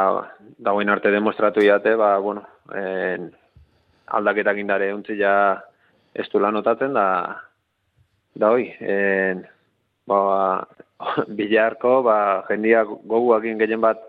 [0.59, 3.31] da arte demostratu jate, ba, bueno, en,
[4.11, 5.63] aldaketak indare untzila
[6.15, 7.07] ez du lan notatzen, da,
[8.35, 9.45] da hoi, en,
[10.11, 10.21] ba,
[11.39, 12.17] bilarko, ba,
[12.49, 14.01] jendia goguakin gehien bat,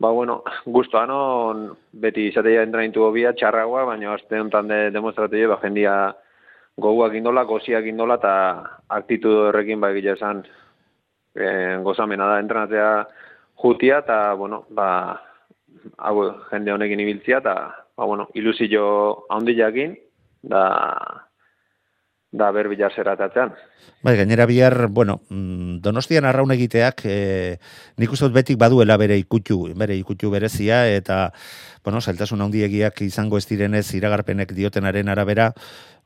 [0.00, 5.48] ba, bueno, guztuan on, beti izatea entraintu hobia, txarragoa, baina azte honetan de, demostratu je,
[5.50, 5.96] ba, jendia
[6.80, 8.34] goguak indola, goziak indola, eta
[8.98, 10.42] aktitudu horrekin, ba, egia esan,
[11.38, 12.90] eh, gozamena da entrenatzea
[13.62, 14.88] jutia, eta, bueno, ba,
[15.98, 17.54] hau jende honekin ibiltzia, eta,
[17.96, 18.84] ba, bueno, ilusio
[19.30, 19.94] handiakin,
[20.48, 20.64] da,
[22.34, 23.54] da ber bilar zeratatzean.
[24.04, 27.58] Bai, gainera bihar, bueno, mm, donostian arraun egiteak, e,
[28.00, 31.30] nik uste dut betik baduela bere ikutu, bere ikutu berezia, eta,
[31.84, 35.52] bueno, zailtasun handiegiak izango ez direnez iragarpenek diotenaren arabera,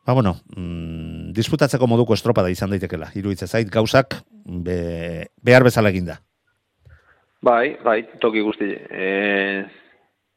[0.06, 6.20] ba, bueno, mm, disputatzeko moduko estropada izan daitekela, iruditzen zait, gauzak be, behar bezala eginda.
[7.40, 8.72] Bai, bai, toki guzti.
[8.74, 9.64] E,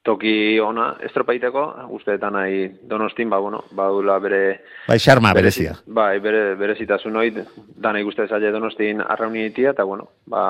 [0.03, 4.41] toki ona estropaiteko, usteetan nahi donostin, ba, bueno, baula bere...
[4.87, 5.75] Bai, xarma berezia.
[5.85, 7.33] Bai, bere, berezitasun hori,
[7.77, 10.43] da nahi guzti zaila donostin arrauni ditia, eta, bueno, ba,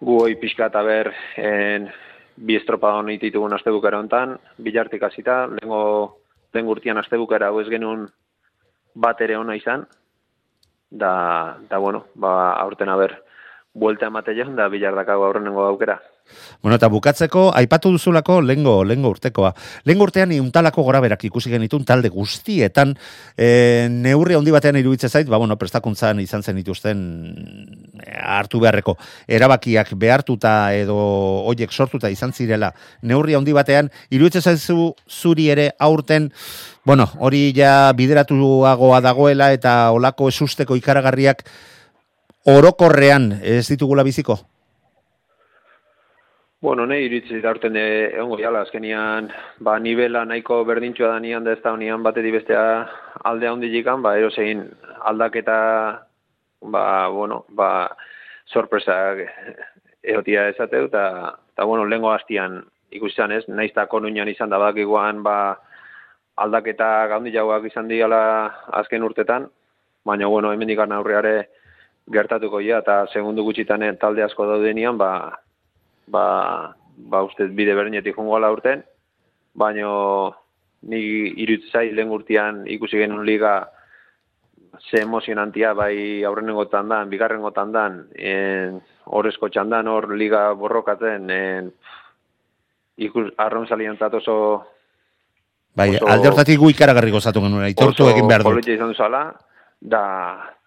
[0.00, 1.86] gu hoi pixka eta ber, en,
[2.36, 5.82] bi estropa honi ditugun astebukera hontan, bilartik hasita, lengo,
[6.54, 8.08] lehen gurtian astebukera hau ez genuen
[8.94, 9.86] bat ere ona izan,
[10.90, 13.20] da, da bueno, ba, aurten aber,
[13.74, 16.00] buelta emate joan, da bilar dakago aurrenengo aukera.
[16.62, 19.50] Bueno, eta bukatzeko, aipatu duzulako lengo, lengo urtekoa.
[19.84, 22.94] Lengo urtean iuntalako gora berak ikusi genitun talde guztietan,
[23.36, 27.02] e, neurri handi batean iruditzen zait, ba, bueno, prestakuntzan izan zen dituzten
[28.00, 28.96] e, hartu beharreko
[29.28, 30.96] erabakiak behartuta edo
[31.50, 36.30] hoiek sortuta izan zirela neurri handi batean, iruditzen zaizu zuri ere aurten,
[36.84, 41.44] bueno, hori ja bideratuagoa dagoela eta olako esusteko ikaragarriak
[42.48, 44.40] orokorrean ez ditugula biziko?
[46.64, 49.26] Bueno, nahi iritsi da urten egongo jala, azkenian,
[49.66, 52.62] ba, nivela nahiko berdintxua da nian, da ez da honian batetik bestea
[53.30, 54.62] alde handijikan, ba, erosein
[55.10, 55.58] aldaketa,
[56.72, 57.68] ba, bueno, ba,
[58.48, 59.20] sorpresak
[60.00, 61.04] egotia esateu, eta,
[61.52, 62.62] eta bueno, lehengo hastian
[62.96, 65.38] ikusten ez, naiz da konuñan izan da bakiguan, ba,
[66.40, 68.24] aldaketa gaundi jauak izan diala
[68.80, 69.50] azken urtetan,
[70.02, 71.38] baina, bueno, hemen aurreare
[72.08, 75.43] gertatuko ja, eta segundu gutxitan talde asko daudenian, ba,
[76.06, 78.82] ba, ba uste bide berdinetik jongo ala urten,
[79.54, 80.34] baino
[80.82, 81.00] ni
[81.44, 83.70] irutzai lehen urtean ikusi genuen liga
[84.90, 91.72] ze emozionantia bai aurrenengo tandan, bigarrengo tandan, en, horrezko txandan hor liga borrokatzen, en,
[92.96, 94.36] ikus, arron salientzat oso
[95.74, 98.52] Bai, Oso- alde hortatik gu ikaragarri gozatu genuen, aitortu egin behar dut.
[98.52, 99.24] politia izan duzala,
[99.80, 100.02] da,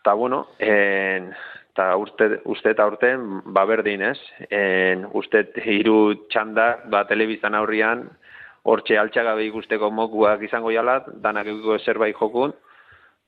[0.03, 1.29] ta bueno, en,
[1.77, 4.17] ta uste, uste eta urten, ba berdin ez,
[4.49, 8.07] en, uste hiru txanda, ba telebiztan aurrian,
[8.67, 12.55] hortxe altxagabe ikusteko mokuak izango jala, danak egiko zerbait jokun,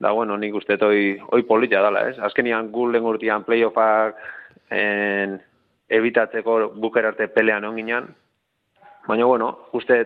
[0.02, 4.18] da bueno, nik uste hoi, hoi politia dala ez, azkenian gu lehen urtean playoffak
[4.74, 5.38] en,
[5.90, 8.10] ebitatzeko bukerarte pelean onginan,
[9.08, 10.02] baina bueno, uste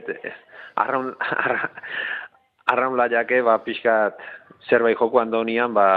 [0.75, 1.13] arraun,
[1.45, 1.71] arra,
[2.75, 4.19] arraun laiake, ba, pixkat
[4.69, 5.87] zerbait jokuan donian, ba,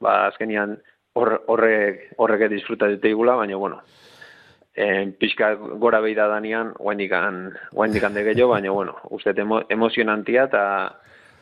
[0.00, 0.78] ba, azkenian
[1.14, 3.80] hor- horrek, horrek disfruta dute igula, baina, bueno,
[4.74, 10.48] en, pixka gora behi da danian, guaindikan, guaindikan de gehiago, baina, bueno, uste emo, emozionantia
[10.50, 10.64] eta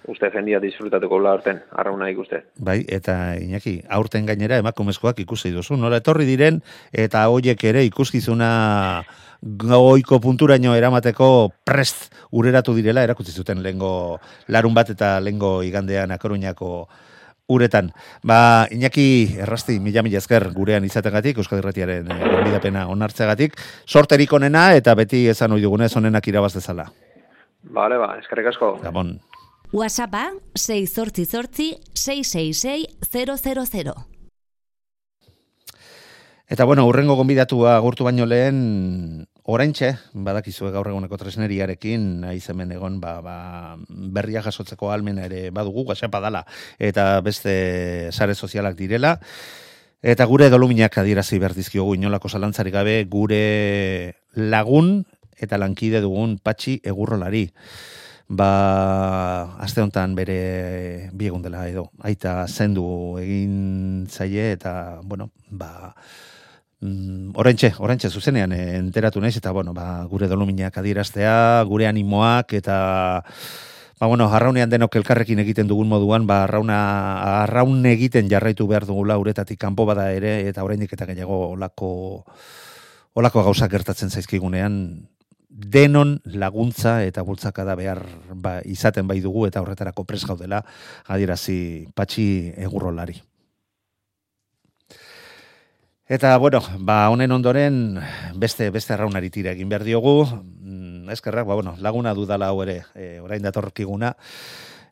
[0.09, 2.43] uste jendia disfrutatuko la horten, arrauna ikuste.
[2.59, 6.59] Bai, eta Iñaki, aurten gainera emakumezkoak ikusi duzu, nola etorri diren,
[6.93, 8.49] eta hoiek ere ikuskizuna
[9.43, 11.29] goiko punturaino eramateko
[11.65, 16.89] prest ureratu direla erakutsi zuten lengo larun bat eta lengo igandean akoruñako
[17.49, 17.93] uretan.
[18.23, 24.73] Ba, Iñaki Errasti, mila mila esker gurean izategatik, Euskal Herratiaren eh, gonbidapena onartzegatik, sorterik onena
[24.77, 26.89] eta beti esan ohi dugunez onenak irabaz dezala.
[27.63, 28.77] Bale, ba, eskerrik asko.
[28.83, 29.19] Gabon.
[29.73, 32.87] WhatsAppa 688 666
[33.73, 33.95] 000.
[36.53, 43.01] Eta bueno, urrengo gonbidatua agurtu baino lehen oraintxe, badakizue gaur eguneko tresneriarekin, naiz hemen egon
[43.03, 43.37] ba, ba,
[43.89, 46.45] berria jasotzeko almena ere badugu, WhatsAppa dala,
[46.79, 49.19] eta beste sare sozialak direla.
[50.03, 55.05] Eta gure doluminak adierazi berdizkiogu inolako zalantzari gabe gure lagun
[55.39, 57.47] eta lankide dugun patxi egurrolari.
[58.33, 61.91] Ba, aste honetan bere biegun dela edo.
[62.01, 65.93] Aita zendu egin zaie eta, bueno, ba,
[66.83, 72.53] mm, orentxe, orentxe zuzenean eh, enteratu naiz eta, bueno, ba, gure doluminak adieraztea, gure animoak
[72.59, 72.77] eta,
[74.01, 76.81] ba, bueno, arraunean denok elkarrekin egiten dugun moduan, ba, arrauna,
[77.45, 81.93] arraun egiten jarraitu behar dugula uretatik kanpo bada ere, eta oraindik eta gehiago olako,
[83.15, 84.79] olako gauzak gertatzen zaizkigunean,
[85.53, 88.01] denon laguntza eta bultzakada behar
[88.35, 90.63] ba, izaten bai dugu eta horretarako pres gaudela
[91.13, 92.25] adierazi patxi
[92.57, 93.21] egurrolari.
[96.13, 97.97] Eta, bueno, ba, honen ondoren
[98.37, 102.83] beste beste arraunari tira egin behar diogu, mm, eskerrak, ba, bueno, laguna dudala hau ere,
[102.93, 104.11] e, orain datorkiguna,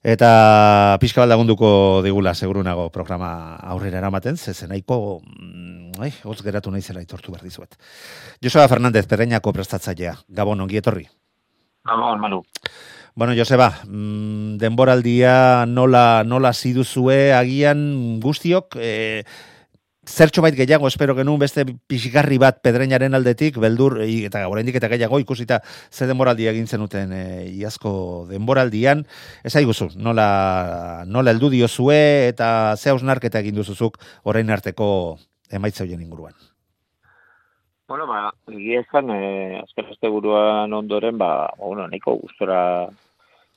[0.00, 6.80] eta pixka bat lagunduko digula, segurunago programa aurrera eramaten, zezenaiko, mm, ai, hotz geratu nahi
[6.80, 7.76] zela itortu behar dizuet.
[8.40, 11.06] Joseba Fernández, Perreñako prestatzailea, Gabon, ongi etorri.
[11.84, 12.42] Gabon, Manu.
[13.14, 19.49] Bueno, Joseba, mm, denboraldia nola, nola ziduzue agian guztiok, e, zertxo
[20.42, 25.60] bait gehiago espero genuen beste pixgarri bat pedreñaren aldetik, beldur, eta oraindik eta gehiago ikusita
[25.90, 29.06] ze denboraldia egin zenuten e, iazko denboraldian,
[29.44, 35.18] ez aiguzu, nola, nola eldu diozue eta ze hausnarketa egin duzuzuk orain arteko
[35.50, 36.34] emaitza hoien inguruan.
[37.88, 42.86] Bueno, ba, egia esan, eh, azken azte buruan ondoren, ba, bueno, nahiko gustora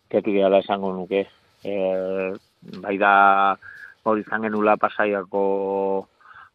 [0.10, 1.28] ketu gehala esango nuke.
[1.64, 2.34] Eh,
[2.82, 3.14] bai da,
[4.04, 5.44] hori izan genula pasaiako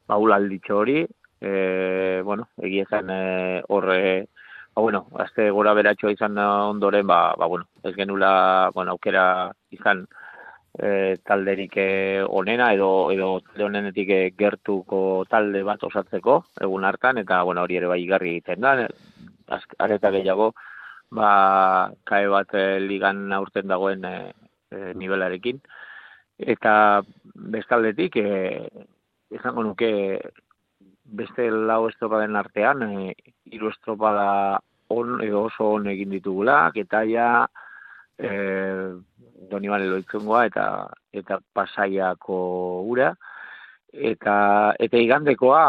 [0.08, 1.06] baulalditxo hori,
[1.40, 4.28] eh, bueno, egia esan eh, horre,
[4.74, 10.06] ba, bueno, azte gora beratxoa izan ondoren, ba, ba, bueno, ez genula, bueno, aukera izan
[10.78, 17.18] e, talderik eh, onena edo edo talde honenetik eh, gertuko talde bat osatzeko egun hartan
[17.24, 18.74] eta bueno hori ere bai igarri egiten da
[19.78, 20.52] areta gehiago
[21.10, 24.32] ba kae bat eh, ligan aurten dagoen eh,
[24.70, 25.60] eh, nivelarekin.
[26.38, 27.02] Eta
[27.54, 28.68] bestaldetik eh,
[29.30, 29.90] izango nuke
[31.04, 33.14] beste lau estropaden artean eh,
[33.52, 37.28] hiru estropada on edo oso on egin ditugula eta ja
[38.18, 38.92] eh,
[39.50, 40.64] Donibane loitzungoa eta
[41.12, 42.38] eta pasaiako
[42.92, 43.12] ura.
[43.92, 44.34] Eta
[44.78, 45.62] eta igandekoa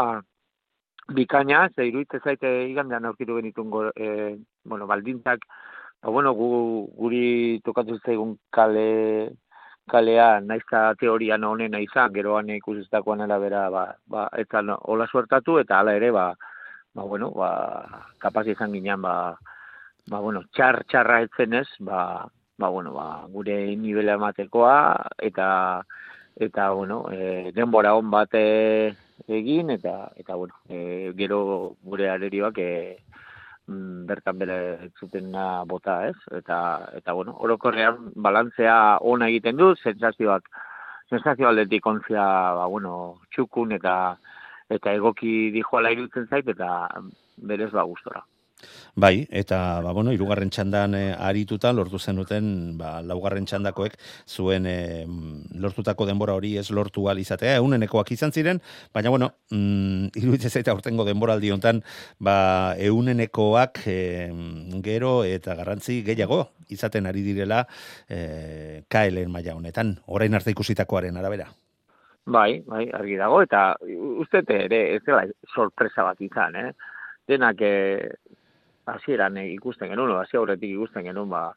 [1.14, 5.46] bikaina ze iruditzen zaite igandean aurkitu genitun go, e, bueno baldintzak
[6.02, 6.50] ba, bueno gu,
[6.96, 9.30] guri tokatu zaigun kale
[9.90, 15.78] kalea naizta teorian honena izan geroan ikusitakoan arabera ba ba eta no, hola suertatu eta
[15.78, 16.34] hala ere ba
[16.94, 17.50] ba bueno ba
[18.18, 19.36] kapaz izan ginen ba
[20.10, 22.28] ba bueno txar txarra etzenez ba
[22.60, 25.82] ba, bueno, ba, gure nivela ematekoa eta
[26.36, 28.92] eta bueno, e, denbora on bat e,
[29.28, 31.40] egin eta eta bueno, e, gero
[31.82, 32.70] gure arerioak e,
[34.08, 36.16] bertan bere zutena bota, ez?
[36.36, 36.58] Eta
[36.98, 40.48] eta bueno, orokorrean balantzea ona egiten du, sentsazioak
[41.10, 42.24] sensazio aldetik ontzia,
[42.58, 43.94] ba bueno, txukun eta
[44.70, 46.70] eta egoki dijoala iruditzen zait eta
[47.36, 48.22] berez ba gustora.
[48.94, 53.94] Bai, eta ba, bueno, irugarren txandan e, arituta lortu zenuten ba, laugarren txandakoek
[54.26, 55.06] zuen e,
[55.62, 58.60] lortutako denbora hori ez lortu al izatea, eunenekoak izan ziren,
[58.94, 61.82] baina bueno, mm, iruditzen zaita aurtengo denboraldi hontan
[62.18, 63.98] ba, eunenekoak e,
[64.84, 67.64] gero eta garrantzi gehiago izaten ari direla
[68.08, 71.50] e, KLN maila honetan, orain arte ikusitakoaren arabera.
[72.30, 73.74] Bai, bai, argi dago, eta
[74.22, 76.72] uste ere, ez dela sorpresa bat izan, eh?
[77.30, 78.10] Denak eh,
[78.94, 81.50] hasieran ikusten genuen, hasi aurretik ikusten genuen, ba,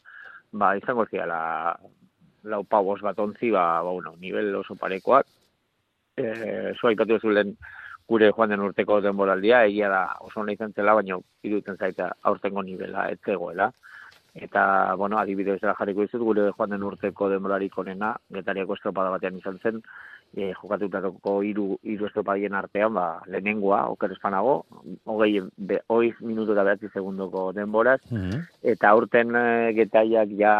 [0.51, 1.39] ba izango ziala
[2.43, 5.25] lau pavos bat ontzi, ba, ba, bueno, nivel oso parekoak.
[6.17, 7.55] Eh, zo aipatu zulen
[8.07, 12.61] gure joan den urteko denboraldia, egia da oso ona izan zela, baina iruditzen zaita aurtengo
[12.61, 13.71] nivela ez zegoela.
[14.33, 19.37] Eta, bueno, adibidez da jarriko dizut, gure joan den urteko denborarik onena, getariako estropada batean
[19.37, 19.81] izan zen,
[20.33, 24.55] e, jokatutako hiru hiru estropadien artean, ba, lehenengoa, oker espanago,
[25.05, 27.99] hogei, be, hogei minutu eta behatzi segundoko denboraz,
[28.73, 29.45] eta aurten e,
[29.77, 30.55] getaiak ja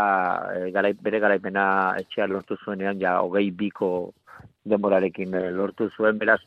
[0.53, 1.65] e, garai, bere garaipena
[2.03, 4.11] etxean lortu zuenean, ja hogei biko
[4.69, 6.41] denborarekin e, lortu zuen, beraz,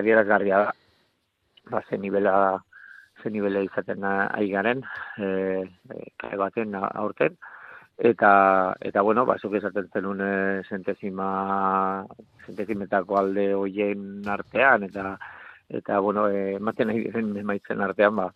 [0.00, 0.72] adierazgarria da,
[1.68, 2.62] ba, ze nivela
[3.22, 4.82] ze nivela izaten ari garen,
[5.18, 5.64] e,
[5.94, 7.36] e, baten aurten,
[7.98, 12.04] eta, eta bueno, ba, zuk esaten zenun e, zentezima,
[12.46, 15.16] zentezimetako alde hoien artean, eta,
[15.68, 18.30] eta bueno, e, ematen nahi diren emaitzen artean, ba,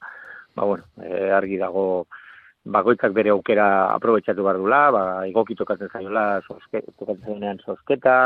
[0.56, 2.06] ba bueno, e, argi dago,
[2.64, 8.16] bakoitzak bere aukera aprobetxatu behar dula, ba, egoki tokatzen zaiola, soske, tokatzen zaionean sosketa,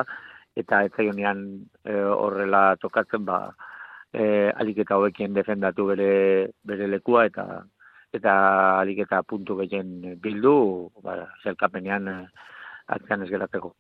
[0.57, 1.47] eta ez zaionean
[1.85, 3.41] e, horrela tokatzen, ba,
[4.13, 6.11] e, aliketa hobekien defendatu bere,
[6.65, 7.65] bere lekua, eta
[8.17, 8.35] eta
[8.81, 10.55] aliketa puntu gehien bildu,
[11.05, 12.21] ba, zelkapenean e,
[12.97, 13.75] atzean ez geratzeko.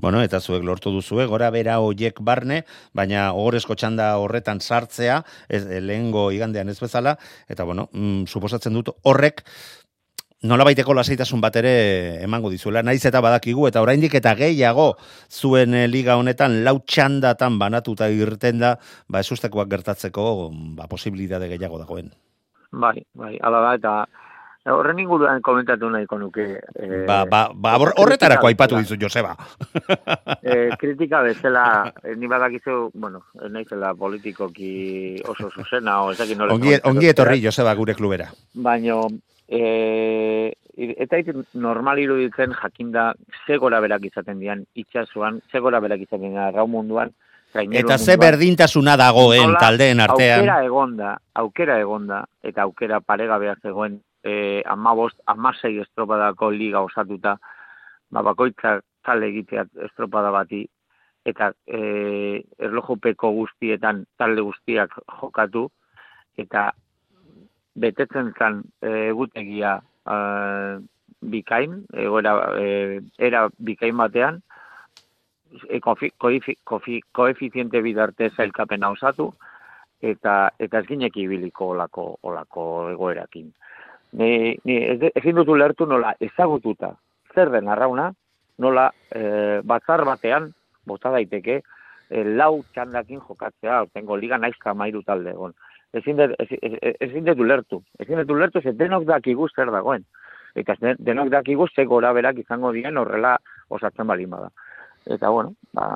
[0.00, 2.60] Bueno, eta zuek lortu duzue, gora bera hoiek barne,
[2.94, 7.16] baina ogorezko txanda horretan sartzea, ez, lehengo igandean ez bezala,
[7.50, 9.42] eta bueno, mm, suposatzen dut horrek,
[10.46, 11.72] nola baiteko lasaitasun bat ere
[12.24, 14.92] emango dizuela, naiz eta badakigu, eta oraindik eta gehiago
[15.30, 18.76] zuen eh, liga honetan lau txandatan banatuta irten da,
[19.08, 22.12] ba ez ustekoak gertatzeko, ba, posibilitate gehiago dagoen.
[22.72, 23.92] Bai, bai, ala da, eta
[24.66, 26.44] horren inguruan komentatu nahiko nuke.
[26.74, 29.36] E, Ba, ba, ba, hor- horretarako aipatu dizu, Joseba.
[30.42, 36.54] e, kritika bezala, ni badakizu, bueno, naizela politikoki oso zuzena, o ezakit nola.
[36.58, 38.26] Ongi, ongi etorri, Joseba, gure klubera.
[38.54, 39.04] Baino,
[39.48, 43.14] e, eta ite normal iruditzen jakinda
[43.46, 47.14] ze gora berak izaten dian itxasuan, ze gora berak izaten dian arrau munduan,
[47.56, 50.40] Eta ze berdintasuna dagoen Nola taldeen artean.
[50.40, 57.36] Aukera egonda, aukera egonda, eta aukera paregabea zegoen, e, amabost, amasei estropadako liga osatuta,
[58.10, 60.64] ba, bakoitzak talde egitea estropada bati,
[61.26, 65.68] eta e, erlojupeko guztietan talde guztiak jokatu,
[66.36, 66.72] eta
[67.76, 70.16] betetzen zan e, egutegia e,
[71.20, 74.40] bikain, egoera, e, era bikain batean,
[75.68, 79.32] e, koefiziente bidarte zailkapena osatu,
[80.02, 83.50] eta eta ez ginek ibiliko olako, olako egoerakin.
[84.16, 86.94] Ni, ni ez, ezin dut ulertu nola ezagututa
[87.36, 88.10] zer den arrauna,
[88.58, 90.50] nola e, batzar batean,
[90.88, 91.60] bota daiteke,
[92.08, 95.52] e, lau txandakin jokatzea, tengo liga naizka mairu talde egon.
[95.96, 100.04] Ezin dut, ezin, ezin- ulertu, ezin dut ulertu, ze denok dakigu zer dagoen.
[100.56, 103.36] Eta denok dakigu ze gora berak izango dien horrela
[103.68, 104.50] osatzen balin bada.
[105.06, 105.86] Eta bueno, ba,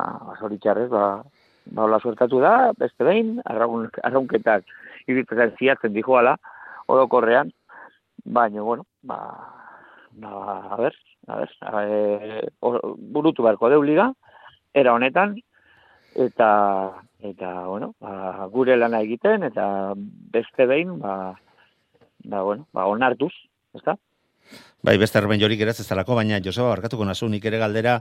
[0.40, 1.22] zoritxarrez, ba,
[1.66, 4.64] ba, hola suertatu da, beste behin, arraun, arraunketak
[5.06, 6.36] iruditzen ziatzen dijoala,
[6.86, 7.50] orokorrean,
[8.24, 9.18] baina, bueno, ba,
[10.12, 10.32] ba,
[10.70, 10.94] a ber,
[11.26, 11.50] a ber,
[11.82, 14.12] e, o- burutu beharko deu liga,
[14.74, 15.36] era honetan,
[16.14, 16.50] eta,
[17.20, 21.34] eta, bueno, ba, gure lana egiten, eta beste behin, ba,
[22.24, 23.32] ba, bueno, ba, onartuz,
[23.74, 23.96] ezta?
[24.82, 27.98] Bai, beste erben jorik eraz ez dalako, baina Joseba barkatuko nazu nik ere galdera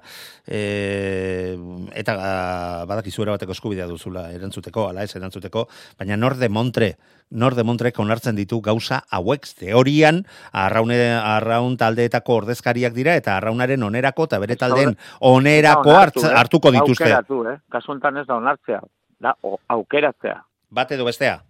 [0.47, 1.57] e,
[1.99, 5.65] eta ah, badakizu bateko eskubidea duzula erantzuteko, ala ez erantzuteko,
[5.99, 6.93] baina nor de Montre,
[7.31, 10.23] nor de Montrek onartzen ditu gauza hauek teorian
[10.53, 16.33] arraune, arraun taldeetako ordezkariak dira eta arraunaren onerako eta bere taldeen onerako hartz, eh?
[16.33, 17.11] hartuko dituzte.
[17.11, 17.59] Aukeratu, eh?
[17.69, 18.81] Kasu honetan ez da onartzea,
[19.19, 20.39] da o, aukeratzea.
[20.71, 21.41] Bat edo bestea.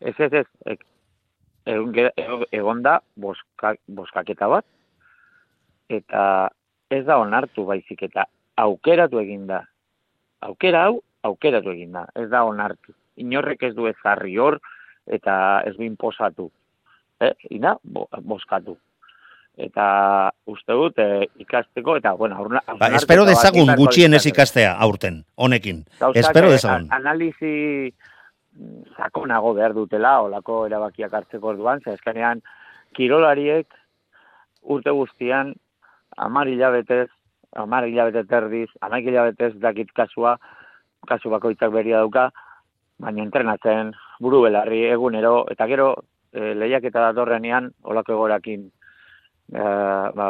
[0.00, 0.32] Ez, ez,
[0.66, 0.78] ez.
[1.68, 2.10] E,
[2.56, 4.64] egon, da boska, boskaketa bat,
[5.92, 6.22] eta
[6.88, 8.24] ez da onartu baizik, eta
[8.56, 9.62] aukeratu egin da.
[10.48, 12.06] Aukera hau, aukeratu egin da.
[12.16, 12.94] Ez da onartu.
[13.20, 14.58] Inorrek ez du ezarri hor,
[15.06, 16.48] eta ez du inposatu.
[17.20, 17.34] Eh?
[17.58, 18.78] Ina, bo, boskatu.
[19.58, 19.84] Eta
[20.46, 25.82] uste dut eh, ikasteko, eta, bueno, aurna, Ba, espero dezagun gutxienez ikastea aurten, honekin.
[26.14, 26.86] Espero dezagun.
[26.94, 27.90] Analizi
[28.96, 32.42] sakonago behar dutela, olako erabakiak hartzeko orduan, ze eskenean
[32.96, 33.66] kirolariek
[34.62, 35.54] urte guztian
[36.16, 37.08] amar hilabetez,
[37.56, 40.36] amar hilabete terdiz, amaik hilabetez dakit kasua,
[41.08, 42.28] kasu bakoitzak beria dauka,
[42.98, 45.92] baina entrenatzen, buru belarri, egunero, eta gero
[46.32, 49.62] e, lehiaketa datorrenean, olako egorakin e,
[50.18, 50.28] ba,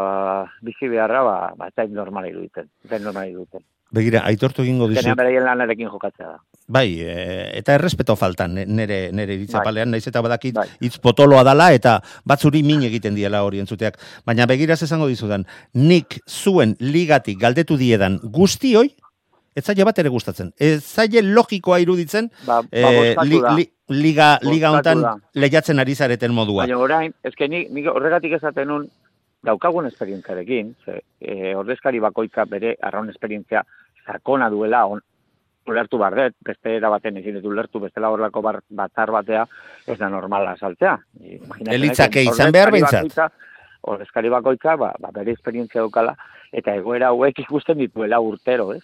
[0.63, 3.65] bizi beharra, ba, ba, ez da normal iruditzen, ez da normal iruditzen.
[3.91, 5.01] Begira, aitortu egingo dizut.
[5.01, 6.39] Azkenean beraien lanarekin jokatzea da.
[6.69, 7.15] Bai, e,
[7.57, 9.87] eta errespeto faltan ne- nere nere iritza Bai.
[9.87, 10.67] naiz eta badakit Bai.
[10.81, 13.97] hitz potoloa dala eta batzuri min egiten diela hori entzuteak.
[14.27, 18.95] Baina begiraz esango dizudan, nik zuen ligatik galdetu diedan guztioi
[19.59, 20.53] ez zaile bat ere gustatzen.
[20.59, 25.03] Ez zaile logikoa iruditzen, Ba, ba, bozkatu li, li, liga, liga hontan
[25.35, 26.67] lehiatzen ari zareten modua.
[26.67, 28.89] Baina orain, eske ni, ni horregatik esaten nun,
[29.43, 33.63] daukagun esperientziarekin, ze, e, ordezkari bakoitza bere arraun esperientzia
[34.07, 35.01] sakona duela, on,
[35.69, 39.45] ulertu barret, beste era baten ezin dut ulertu, bestela horrelako bar, batzar batea,
[39.87, 40.95] ez da normala saltzea.
[41.21, 43.05] Imaginatzen Elitzake izan behar behintzat.
[43.05, 43.31] bakoitza-
[43.89, 46.17] Ordezkari bakoitza, ba, ba, bere esperientzia dukala,
[46.53, 48.83] eta egoera hauek ikusten dituela urtero, ez?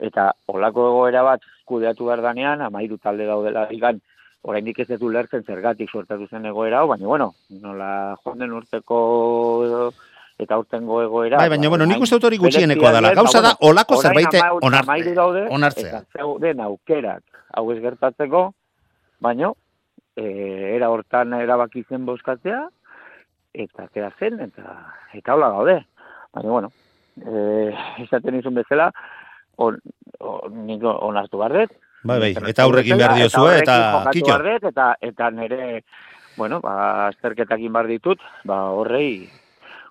[0.00, 4.00] Eta olako egoera bat kudeatu behar danean, amairu talde daudela digan,
[4.42, 7.28] oraindik ez dut ulertzen zergatik suertatu zen egoera hau, baina bueno,
[7.62, 8.98] nola joan den urteko
[10.42, 11.38] eta urtengo egoera.
[11.38, 13.12] Bai, baina, ba, bueno, nik uste dut hori gutxienekoa dela.
[13.12, 16.02] ba, Gauza da, olako zerbait onartzea.
[16.02, 17.22] Eta zeuden aukerak
[17.54, 18.46] hau ez gertatzeko,
[19.22, 19.54] baino,
[20.16, 20.24] e,
[20.74, 22.64] era hortan erabaki zen bozkatzea,
[23.52, 24.78] eta atera zen, eta
[25.14, 25.78] eta hola gaude.
[26.34, 26.72] Baina, bueno,
[27.20, 27.70] e,
[28.02, 28.90] esaten izun bezala,
[29.60, 29.78] on,
[30.18, 30.62] on,
[31.12, 33.76] onartu barret, Bai, bai, eta aurrekin behar diozue, eta
[34.10, 34.38] kitxo.
[34.42, 35.84] behar dut, eta, eta nire,
[36.36, 39.28] bueno, ba, azterketak bar ditut, ba, horrei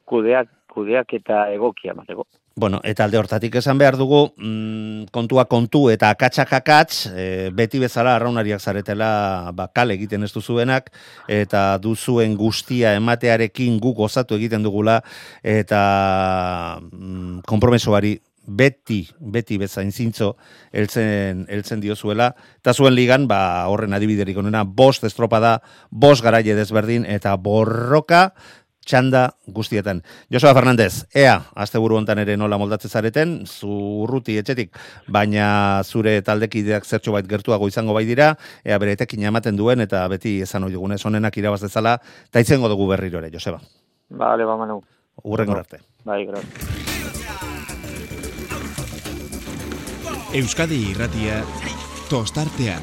[0.06, 2.28] kudeak, kudeak eta egokia emateko.
[2.62, 7.80] Bueno, eta alde hortatik esan behar dugu, mm, kontua kontu eta akatsak akats, e, beti
[7.80, 10.92] bezala arraunariak zaretela ba, kale egiten ez duzuenak,
[11.32, 15.00] eta duzuen guztia ematearekin guk gozatu egiten dugula,
[15.44, 18.18] eta mm, konpromesoari
[18.58, 20.36] beti, beti bezain zintzo
[20.72, 22.32] heltzen, heltzen diozuela,
[22.62, 28.32] eta zuen ligan, ba, horren adibiderik onena, bost estropada, bost garaile desberdin, eta borroka,
[28.86, 30.02] txanda guztietan.
[30.32, 33.70] Joseba Fernandez, ea, asteburu hontan ere nola moldatzen zareten, zu
[34.04, 34.74] urruti etxetik,
[35.08, 38.34] baina zure taldekideak zertxo bait gertuago izango bai dira,
[38.66, 42.00] ea bere etekin ematen duen, eta beti esan hori dugunez onenak irabaz dezala,
[42.30, 43.62] eta itzengo dugu berriro ere, Joseba.
[44.10, 44.82] Bale, ba, Manu.
[45.24, 45.84] Urrengo arte.
[46.04, 46.91] Bai, gracias.
[50.32, 51.42] Euskadi irratia
[52.08, 52.80] tostartean.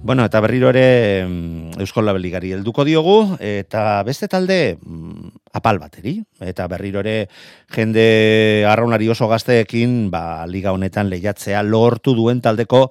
[0.00, 5.28] Bueno, eta berriro ere mm, Eusko Labeligari helduko diogu, eta beste talde mm,
[5.60, 7.28] apal bateri, eta berriro ere
[7.76, 12.86] jende arraunari oso gazteekin, ba, liga honetan lehiatzea lortu duen taldeko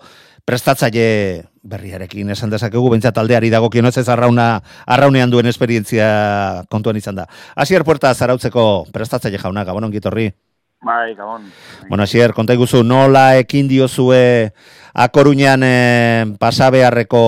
[0.45, 7.27] prestatzaile berriarekin esan dezakegu, bentsa taldeari dago ez arrauna, arraunean duen esperientzia kontuan izan da.
[7.55, 10.31] Asier Puerta zarautzeko prestatzaile jauna, gabon ongitorri.
[10.83, 11.49] Bai, gabon.
[11.87, 14.51] Bueno, Asier, konta iguzu, nola ekin diozue
[14.93, 17.21] akoruñan eh, pasabearreko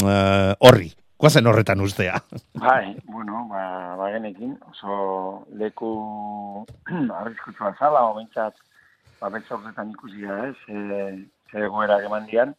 [0.00, 0.92] eh, horri?
[1.20, 2.16] Guazen horretan ustea.
[2.60, 6.64] Bai, bueno, ba, ba genekin, oso leku
[7.20, 8.56] arriskutsua zala, o bentsat,
[9.20, 12.52] ba, bentsa horretan ikusi da, ez, e, ze egoera eman dian,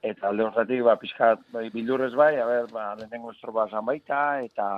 [0.00, 4.68] eta alde horretik, ba, pixkat, bai, bildurrez bai, a ber, ba, lehenengo estropa baita, eta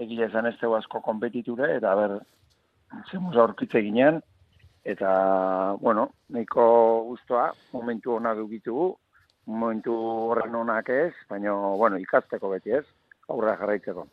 [0.00, 2.20] egile esan ez asko kompetiture, eta a ber,
[3.10, 4.20] zemuz aurkitze ginean,
[4.84, 6.64] eta, bueno, nahiko
[7.10, 8.94] guztua, momentu ona dugitugu,
[9.46, 9.94] momentu
[10.30, 12.84] horren onak ez, baina, bueno, ikasteko beti ez,
[13.30, 14.06] aurra jarraitzeko.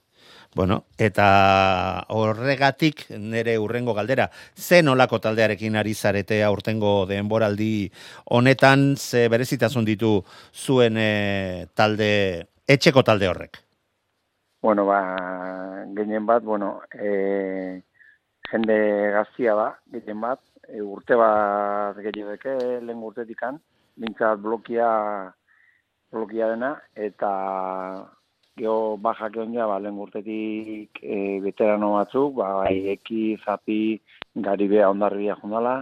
[0.55, 7.89] Bueno, eta horregatik nere urrengo galdera, ze nolako taldearekin ari zarete aurtengo denboraldi
[8.25, 10.21] honetan, ze berezitasun ditu
[10.53, 13.61] zuen eh, talde, etxeko talde horrek?
[14.61, 15.01] Bueno, ba,
[15.95, 17.81] gehien bat, bueno, e,
[18.51, 18.77] jende
[19.11, 23.59] gaztia da, gehien bat, e, urte bat gehiageke, lehen urtetikan,
[23.99, 24.91] bintzat blokia,
[26.13, 27.31] blokia dena, eta
[28.57, 33.99] geho bajak egon ba, lehen urtetik e, veterano batzuk, ba, bai, eki, zapi,
[34.35, 35.77] garibea ondarribia jundala,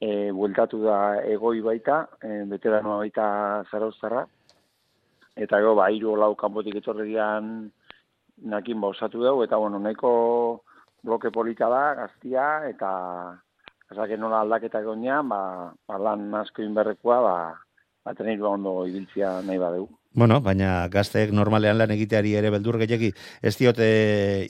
[0.00, 3.28] e, bueltatu da egoi baita, e, veteranoa baita
[3.70, 4.26] zarauztarra,
[5.36, 7.70] eta gero, ba, hiru lau kanpotik etorri dian
[8.36, 10.62] nakin ba dugu, eta bueno, nahiko
[11.06, 12.90] bloke polita da, gaztia, eta
[13.92, 15.42] ezake nola aldaketa egonean, ba,
[15.86, 17.36] ba lan asko inberrekoa, ba,
[18.04, 19.86] ba trenirua ondo ibiltzia nahi badeu.
[20.16, 23.10] Bueno, baina gazteek normalean lan egiteari ere beldur gehiagi
[23.44, 23.88] ez diote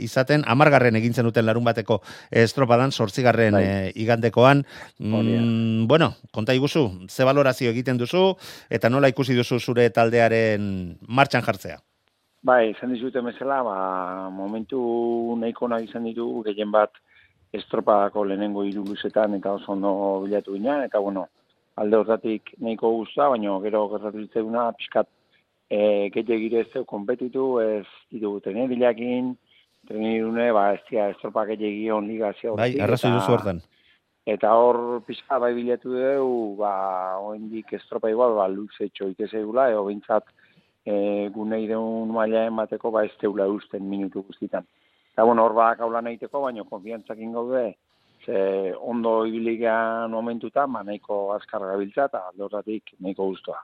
[0.04, 1.98] izaten, amargarren egintzen duten larun bateko
[2.30, 3.64] estropadan, sortzigarren Bai.
[3.64, 4.62] eh, igandekoan.
[5.02, 8.36] Mm, bueno, konta iguzu, ze valorazio egiten duzu,
[8.70, 10.70] eta nola ikusi duzu zure taldearen
[11.08, 11.82] martxan jartzea?
[12.46, 13.76] Bai, izan dizute mesela, ba,
[14.30, 14.78] momentu
[15.40, 16.94] nahiko nahi izan ditu, gehien bat
[17.56, 19.92] estropadako lehenengo hiru luzetan eta oso ondo
[20.22, 21.24] bilatu ginen, eta bueno,
[21.82, 25.10] alde hortatik nahiko guztua, baina gero gertatu zitzaiguna, pixkat
[25.70, 25.80] e,
[26.14, 29.34] gehiagire ez zeu kompetitu, ez ditugu tenerilakin,
[29.90, 33.62] tenerirune, ba, ez dira estropa gehiagi on liga zia Bai, arrazoi duzu hortan.
[34.26, 36.72] Eta hor pixka bai bilatu dugu, ba,
[37.26, 40.30] oendik estropa igual, ba, luze txoite zeugula, eo bintzat
[40.86, 44.66] e, gune ideun maila emateko, ba, ez teula usten minutu guztitan.
[45.12, 47.66] Eta bueno, hor bak aula nahiteko, baina konfiantzakin gaude,
[48.24, 53.62] ze ondo ibiligean momentuta, ma nahiko azkar gabiltza, eta alde horretatik nahiko guztua.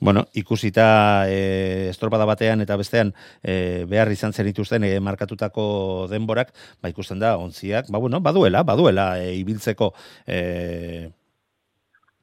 [0.00, 6.52] Bueno, ikusita e, estropada batean eta bestean e, behar izan zen dituzten e, markatutako denborak,
[6.82, 9.94] ba ikusten da, ontziak, ba bueno, baduela, baduela e, ibiltzeko
[10.26, 11.08] e,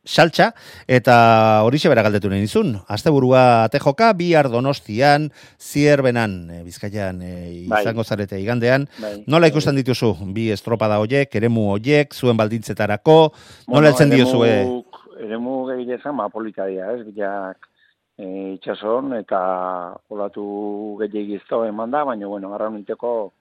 [0.04, 0.52] saltxa,
[0.88, 2.74] eta horixe bera galdetu nahi nizun.
[2.90, 5.30] Asteburua ate joka, bihar donostian,
[5.60, 7.34] zierbenan, e, bizkaian e,
[7.70, 7.82] Bai.
[7.84, 8.88] izango zarete igandean.
[9.00, 9.24] Bai.
[9.28, 13.34] Nola ikusten dituzu, bi estropada hoiek, eremu hoiek, zuen baldintzetarako,
[13.68, 14.50] nola heltzen diozue?
[14.64, 17.68] eremuk- Eremu gehiagizan, ma polita dira, ez, bilak
[18.18, 19.42] e, itxason, eta
[20.10, 23.32] olatu gehiagizto eman da, baina, bueno, garra niteko,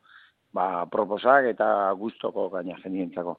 [0.52, 3.38] ba, proposak eta gustoko gaina jenientzako.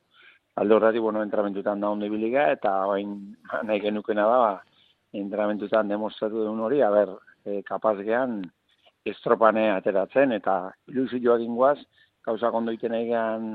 [0.56, 3.16] Alde horretik, bueno, entramentutan da ondo ibiliga, eta bain
[3.68, 8.42] nahi genukena da, ba, entramentutan demostratu duen hori, aber, e, kapaz gehan,
[9.08, 10.58] estropane ateratzen, eta
[10.92, 11.80] ilusioak ingoaz,
[12.28, 13.48] gauzak ondo iten egean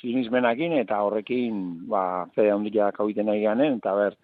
[0.00, 4.18] sinismenakin, eta horrekin, ba, fede handiak hau iten egeanen, eta ber,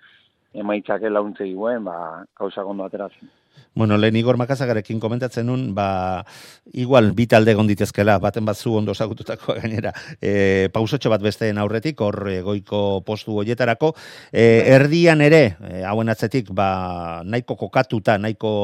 [0.54, 3.30] emaitzak launtze diguen, ba, gauzak ondo ateratzen.
[3.76, 6.24] Bueno, lehen Igor Makazagarekin komentatzen nun, ba,
[6.72, 11.60] igual bi talde egon ditezkela, baten bat zu ondo zagututako gainera, e, pausotxo bat besteen
[11.60, 13.92] aurretik, hor e, goiko postu hoietarako,
[14.32, 14.46] e,
[14.78, 18.54] erdian ere, e, hauen atzetik, ba, nahiko kokatuta, nahiko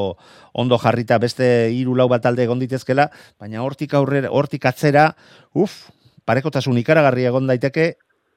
[0.53, 5.11] ondo jarrita beste hiru lau bat talde egon ditezkela, baina hortik aurrera, hortik atzera,
[5.53, 5.91] uf,
[6.25, 7.91] parekotasun ikaragarria egon daiteke,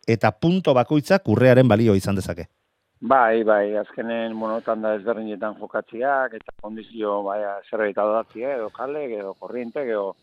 [0.07, 2.51] eta punto bakoitzak urrearen balio izan dezake.
[3.01, 9.35] Bai, bai, azkenen, bueno, tanda ezberdinetan jokatziak, eta kondizio, bai, zerbait aldatzia, edo kale, edo
[9.35, 10.15] korriente, edo,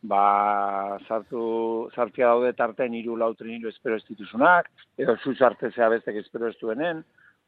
[0.00, 6.16] ba, sartu, sartzia daude tarten hiru lau triniru espero ez dituzunak, edo zu sartzea bestek
[6.22, 7.02] espero ez duenen,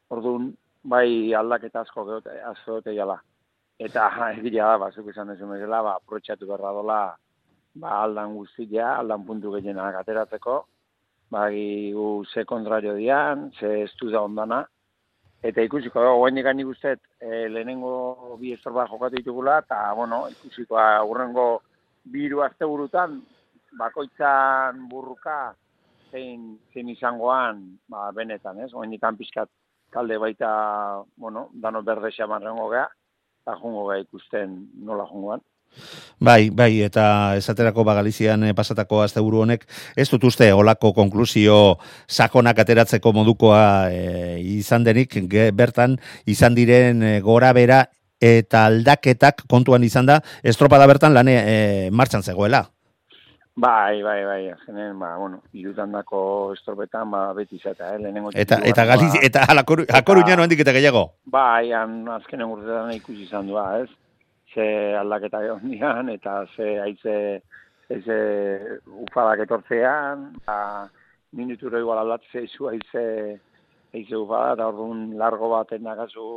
[0.09, 0.51] orduan,
[0.83, 3.17] bai, aldaketa asko geote, asko geote jala.
[3.79, 4.05] Eta,
[4.37, 6.99] egia da, bazuk esan dezu bezala, ba, aprotxatu berra dola,
[7.73, 10.61] ba, aldan guztia, aldan puntu gehienak ateratzeko,
[11.33, 14.61] bagi gu ze kontrario dian, ze estu da ondana,
[15.45, 20.75] eta ikusiko, da, ikan nik uste, e, lehenengo bi estorba jokatu ditugula, eta, bueno, ikusiko,
[20.75, 21.61] ba, urrengo
[22.13, 23.19] biru azte burutan,
[23.77, 25.53] bakoitzan burruka,
[26.11, 28.71] zein, zein izangoan, ba, benetan, ez?
[28.73, 29.51] Guain ikan pixkat
[29.93, 30.49] talde baita,
[31.17, 32.87] bueno, dano berde xamarrengo gea,
[33.43, 35.43] eta jungo gea ikusten nola jungoan.
[36.19, 39.65] Bai, bai, eta esaterako bagalizian eh, pasatako asteburu honek,
[39.99, 47.03] ez dut uste olako konklusio sakonak ateratzeko modukoa eh, izan denik, ge, bertan izan diren
[47.03, 47.83] eh, gora bera
[48.21, 52.63] eta aldaketak kontuan izan da, estropada bertan lane eh, martxan zegoela.
[53.55, 58.57] Bai, bai, bai, azkenen, ba, bueno, irutan dako estropetan, ba, beti zeta, eh, lehenengo Eta,
[58.59, 61.05] titulua, eta, ba, eta alakoru, akoruñan handik eta gehiago.
[61.31, 63.87] Bai, han azkenen urtetan ikusi izan dua, ez?
[64.55, 67.15] Ze aldaketa egon eta ze haize,
[67.89, 68.19] haize
[69.05, 70.87] ufadak etortzean, ba,
[71.35, 73.03] minuturo igual aldatzea izu haize,
[73.93, 76.29] haize ufada, eta orduan largo baten dakazu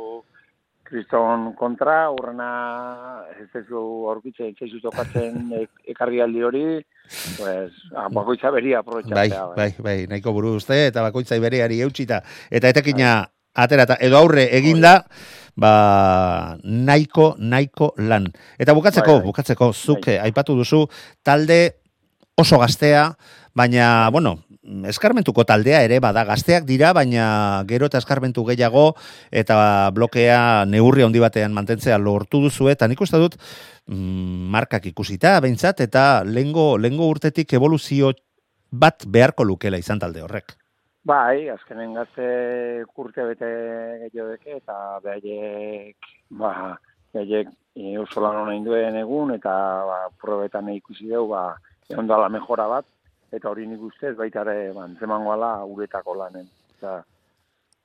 [0.89, 6.63] kriston kontra, urrena ez ez aurkitzen, ez zaizu tokatzen ek- ekarri aldi hori,
[7.37, 9.43] pues, ah, bakoitza beria Bai, aprobetxatzea.
[9.55, 13.13] bai, bai, nahiko buru uste, eta bakoitza ibereari eutxita, eta etekina
[13.63, 15.03] aterata, edo aurre eginda,
[15.59, 18.29] ba, nahiko, nahiko lan.
[18.57, 19.27] Eta bukatzeko, Bai, bai.
[19.31, 20.85] bukatzeko, zuk eh, aipatu duzu,
[21.23, 21.61] talde
[22.39, 23.09] oso gaztea,
[23.53, 24.37] baina, bueno,
[24.89, 28.93] eskarmentuko taldea ere bada gazteak dira, baina gero eta eskarmentu gehiago
[29.31, 33.37] eta blokea neurri handi batean mantentzea lortu duzu eta nik uste dut
[33.87, 38.13] mm, markak ikusita behintzat eta lengo, lengo urtetik evoluzio
[38.71, 40.53] bat beharko lukela izan talde horrek.
[41.07, 42.25] Bai, azkenen gazte
[42.93, 43.49] kurte bete
[44.03, 46.09] gehiodeke eta behaiek,
[46.41, 46.75] ba,
[47.15, 49.53] behaiek e, oso lan hona induen egun eta
[49.87, 51.55] ba, probetan ikusi dugu, ba,
[51.89, 52.85] egon dala mejora bat,
[53.31, 56.49] eta hori nik ustez baita ere, ba, antzemango ala uretako lanen.
[56.77, 56.99] Eta,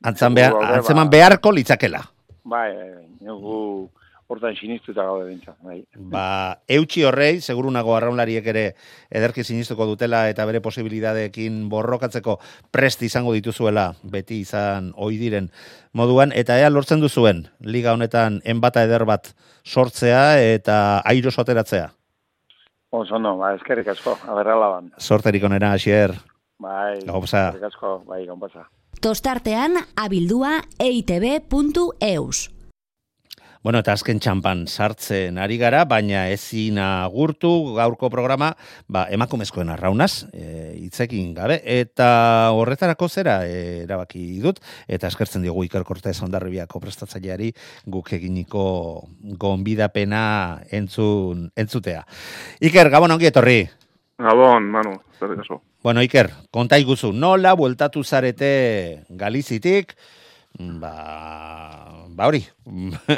[0.04, 1.16] Antzan behar, gaude, antzeman ba.
[1.16, 2.02] beharko litzakela.
[2.44, 3.88] bai, bai, bai, nugu
[4.26, 5.82] hortan sinistuta gaude bintzat, bai.
[5.94, 8.64] Ba, eutxi horrei, seguru nago arraunlariek ere
[9.12, 12.38] ederki sinistuko dutela eta bere posibilidadeekin borrokatzeko
[12.72, 15.50] prest izango dituzuela, beti izan ohi diren
[15.92, 21.90] moduan, eta ea lortzen duzuen, liga honetan enbata eder bat sortzea eta airoso ateratzea.
[22.94, 24.92] Oso no, ba, eskerrik asko, aberrala ban.
[24.98, 26.14] Sorterik onera, Asier.
[26.62, 27.48] Bai, Gau pasa.
[27.48, 28.68] eskerrik asko, bai, gau pasa.
[29.02, 32.53] Tostartean abildua eitb.eus.
[33.64, 37.48] Bueno, eta azken txampan sartzen ari gara, baina ezin agurtu
[37.78, 38.50] gaurko programa,
[38.92, 42.08] ba, emakumezkoen arraunaz, e, hitzekin gabe, eta
[42.52, 47.54] horretarako zera e, erabaki dut, eta eskertzen diogu Iker Cortez ondarribiako prestatzaileari
[47.94, 48.66] guk eginiko
[49.40, 50.26] gonbidapena
[50.68, 52.02] entzun, entzutea.
[52.68, 53.62] Iker, gabon ongi etorri.
[54.20, 55.62] Gabon, Manu, asko.
[55.80, 59.96] Bueno, Iker, konta iguzu, nola bueltatu zarete Galizitik,
[60.58, 60.94] ba,
[62.08, 62.42] ba hori,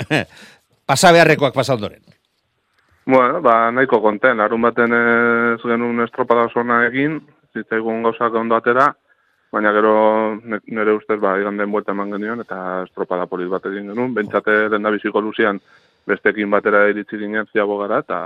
[0.89, 2.03] pasa beharrekoak pasa ondoren.
[3.07, 7.21] Bueno, ba, nahiko konten, larun baten ez genuen estropada oso ona egin,
[7.55, 8.89] zitzaigun gauzak ondo atera,
[9.53, 9.95] baina gero
[10.43, 14.83] nire ustez ba, iganden buelta eman genuen eta estropada polit bat egin genuen, bentsate den
[14.83, 15.61] da biziko luzian
[16.07, 18.21] bestekin batera iritsi ginen ziago gara eta,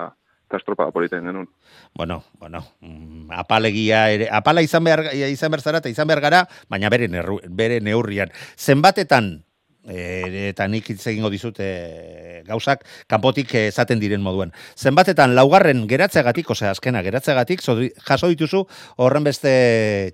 [0.51, 1.47] eta estropada polit egin genuen.
[1.95, 6.41] Bueno, bueno, mm, apalegia ere, apala izan behar, izan behar zara eta izan behar gara,
[6.69, 8.33] baina bere, nerru, bere neurrian.
[8.59, 9.31] Zenbatetan,
[9.87, 14.51] e, eta nik hitz egingo dizut e, gauzak kanpotik esaten diren moduan.
[14.75, 18.65] Zenbatetan laugarren geratzeagatik, osea azkena geratzeagatik, jaso dituzu
[18.99, 19.53] horren beste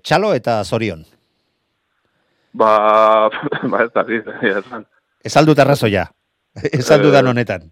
[0.05, 1.01] txalo eta zorion.
[2.53, 2.71] Ba,
[3.73, 4.85] ba ez dakit, egia esan.
[5.25, 6.05] Ez aldut arrazoia.
[6.57, 7.71] Ez aldudan Eh, honetan.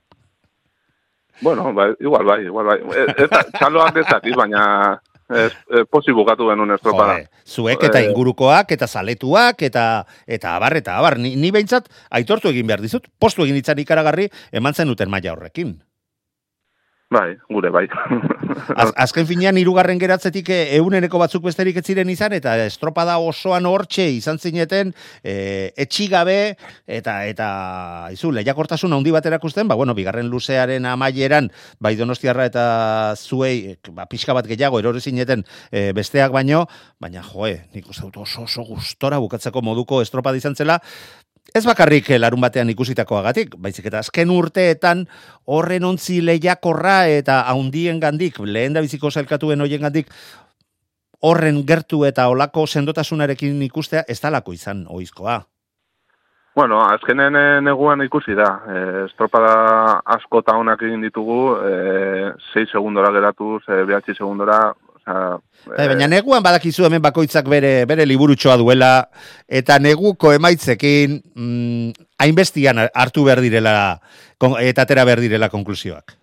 [1.41, 2.79] Bueno, ba, igual bai, igual bai.
[3.17, 7.17] Ez, da- txaloak ez dakit, baina ez, ez posi bukatu genuen estropada.
[7.45, 12.49] Zuek eta Eh, ingurukoak eta zaletuak eta eta abar eta abar ni, ni behintzat aitortu
[12.53, 15.75] egin behar dizut postu egin itzan ikaragarri eman zen duten maila horrekin.
[17.15, 17.85] Bai, gure bai.
[18.81, 23.67] Az, azken finean hirugarren geratzetik eh, ehuneneko batzuk besterik ez ziren izan eta estropada osoan
[23.69, 24.91] hortxe izan zineten
[25.23, 25.35] e,
[25.85, 26.55] etxigabe
[26.87, 27.47] eta eta
[28.15, 31.49] izu lehiakortasun handi bat erakusten, ba bueno, bigarren luzearen amaieran
[31.79, 32.65] bai Donostiarra eta
[33.15, 36.65] zuei eh, ba, pixka bat gehiago erore zineten eh, besteak baino,
[36.99, 40.79] baina joe, nik uste dut oso oso gustora bukatzeko moduko estropada izan zela,
[41.53, 45.05] Ez bakarrik eh, larun batean ikusitakoagatik, baizik eta azken urteetan
[45.45, 50.09] horren ontzi lehiakorra eta haundien gandik, lehen da biziko zelkatuen hoien gandik,
[51.21, 55.43] horren gertu eta olako sendotasunarekin ikustea ez dalako izan oizkoa.
[56.55, 58.47] Bueno, azkenen eh, neguan ikusi da.
[58.71, 59.55] E, estropada
[60.15, 64.59] asko eta onak egin ditugu, e, 6 segundora geratuz, e, behatzi segundora,
[65.05, 69.07] osea, Bai, baina neguan badakizu hemen bakoitzak bere bere liburutxoa duela
[69.49, 73.99] eta neguko emaitzekin mm, hainbestian hartu behar direla
[74.37, 76.13] kon- eta atera behar direla konklusioak.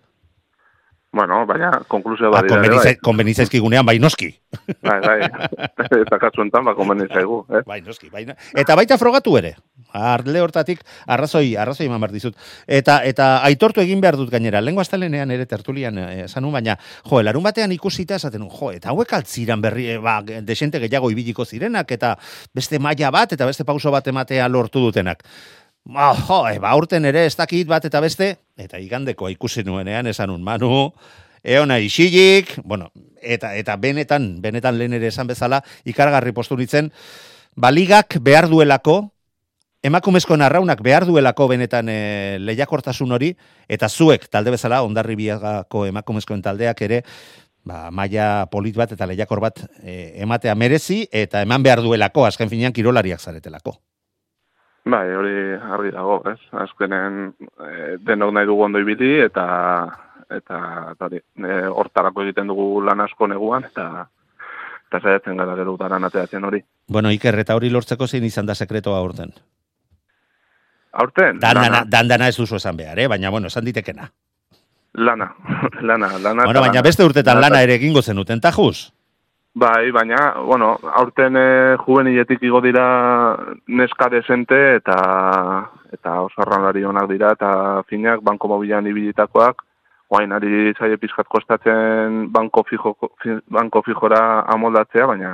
[1.13, 4.31] Bueno, baina konklusio Ba, bat dira ere, konbeniza- konbenizaizkigunean bai noski.
[4.81, 4.99] bai.
[4.99, 5.47] Bai, bai.
[6.03, 7.61] Eta kasu enten, ba, konbeni zaigu, eh?
[7.69, 8.25] Bai, noski, bai.
[8.57, 9.53] Eta baita frogatu ere.
[9.93, 12.35] Arle hortatik arrazoi, arrazoi eman behar dizut.
[12.65, 14.61] Eta, eta aitortu egin behar dut gainera.
[14.61, 18.89] Lengo astelenean ere tertulian eh, esan nuen, baina, jo, larun batean ikusita esaten jo, eta
[18.89, 22.15] hauek altziran berri, eh, ba, desente gehiago ibiliko zirenak, eta
[22.53, 25.21] beste maila bat, eta beste pauso bat ematea lortu dutenak.
[25.85, 30.07] Ba, jo, e, ba, aurten ere ez dakit bat eta beste, eta igandeko ikusi nuenean
[30.07, 30.93] esan un, Manu,
[31.43, 32.87] eona isilik, bueno,
[33.19, 36.87] eta, eta benetan, benetan lehen ere esan bezala, ikaragarri postu nintzen,
[37.59, 39.11] baligak behar duelako,
[39.83, 41.99] emakumezko narraunak behar duelako benetan e,
[42.39, 43.33] lehiakortasun hori,
[43.67, 47.03] eta zuek, talde bezala, ondarri biagako emakumezkoen taldeak ere,
[47.67, 52.47] ba, maila polit bat eta lehiakor bat e, ematea merezi, eta eman behar duelako, azken
[52.47, 53.81] finean kirolariak zaretelako.
[54.83, 56.39] Bai, hori argi dago, ez?
[56.59, 57.69] Azkenen e,
[58.03, 59.45] denok nahi dugu ondo ibili eta
[60.33, 60.57] eta
[60.99, 64.07] hori, e, hortarako egiten dugu lan asko neguan eta
[64.89, 66.59] eta saiatzen gara gero udaran ateratzen hori.
[66.87, 69.31] Bueno, Iker, eta hori lortzeko zein izan da sekretoa aurten?
[70.93, 73.07] Aurten, Dandana, lana, dandana ez duzu esan behar, eh?
[73.07, 74.11] baina, bueno, esan ditekena.
[74.93, 75.33] lana,
[75.81, 76.43] lana, lana.
[76.43, 76.81] Bueno, baina lana.
[76.81, 78.91] beste urtetan lana ere egingo zenuten, tajuz?
[79.55, 82.85] Bai, baina, bueno, aurten e, juveniletik igo dira
[83.67, 84.95] neska desente eta
[85.93, 89.61] eta oso arraunlari onak dira eta finak banko mobilan ibilitakoak,
[90.09, 94.23] guain ari zaie pizkat kostatzen banko, fijo, fi- banko fijora
[94.55, 95.31] amoldatzea, baina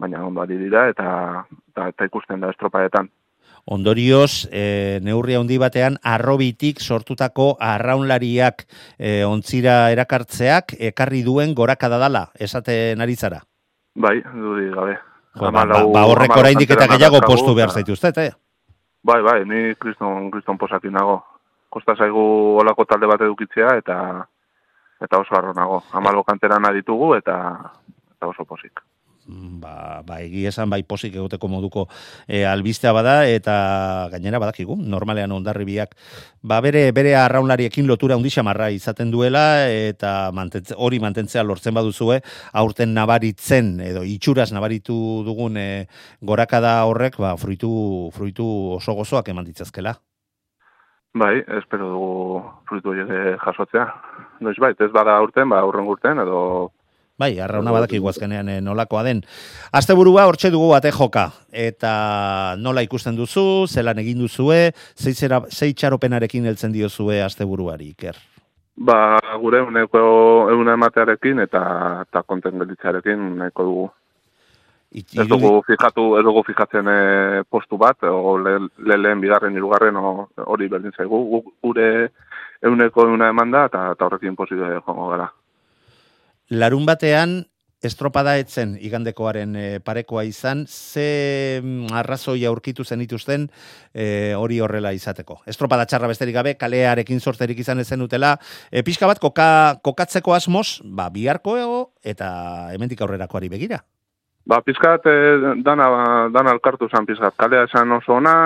[0.00, 1.10] baina ondo ari dira eta,
[1.68, 3.12] eta, eta ikusten da estropaetan.
[3.64, 8.64] Ondorioz, e, neurri handi batean, arrobitik sortutako arraunlariak
[8.98, 13.38] e, ontzira erakartzeak, ekarri duen gorakada dala, esaten ari zara.
[13.94, 14.96] Bai, dudi gabe.
[15.38, 18.32] Jo, ba, ba, ba horrek oraindik eta gehiago postu behar zaituztet, eh?
[19.02, 21.20] Bai, bai, ni kriston, kriston posakin nago.
[21.72, 22.22] Kosta zaigu
[22.60, 23.98] olako talde bat edukitzea eta
[25.02, 25.82] eta oso harro nago.
[25.98, 27.36] Amalo kanteran ditugu eta
[28.12, 28.82] eta oso posik.
[29.26, 31.86] Ba, ba egi esan bai posik egoteko moduko
[32.26, 35.94] e, albistea bada eta gainera badakigu normalean ondarribiak
[36.42, 42.20] ba bere bere arraunlariekin lotura handi xamarra izaten duela eta mantentze, hori mantentzea lortzen baduzue
[42.52, 45.86] aurten nabaritzen edo itxuraz nabaritu dugun e,
[46.20, 48.46] gorakada horrek ba fruitu fruitu
[48.78, 49.98] oso gozoak eman ditzazkela
[51.12, 53.82] Bai, espero dugu fruitu horiek jasotzea.
[54.40, 56.70] Noiz bait, ez bada urten, ba aurren urten edo
[57.22, 59.22] Bai, arrauna badakigu azkenean eh, nolakoa den.
[59.72, 65.72] Asteburua hortxe dugu bate joka eta nola ikusten duzu, zelan egin duzue, zei zera- zei
[65.72, 68.16] txaropenarekin heltzen diozue asteburuari, Iker.
[68.76, 70.00] ba gure uneko
[70.50, 71.60] euna ematearekin eta
[72.06, 73.84] eta konten gelditzarekin nahiko dugu.
[74.92, 78.58] Ez dugu fijatu, ez dugu fijatzen e, postu bat, o le,
[78.88, 81.20] le, lehen bigarren, hirugarren hori berdin zaigu.
[81.30, 81.86] Gu- Gure
[82.62, 85.30] euneko euna eman da, eta, eta horrekin posible joango gara.
[86.52, 87.46] Larun batean,
[87.80, 93.46] estropada etzen igandekoaren e, parekoa izan, ze mm, arrazoi aurkitu zenituzten
[93.94, 95.38] e, hori horrela izateko.
[95.48, 98.34] Estropada txarra besterik gabe, kalearekin sorterik izan ezen dutela,
[98.68, 101.56] e, pixka bat koka, kokatzeko asmoz, ba, biharko
[102.04, 102.28] eta
[102.74, 103.80] hemendik aurrerakoari begira.
[104.44, 105.88] Ba, pizkat, e, dana,
[106.34, 107.32] dana alkartu zan pizkat.
[107.40, 108.36] Kalea esan oso ona,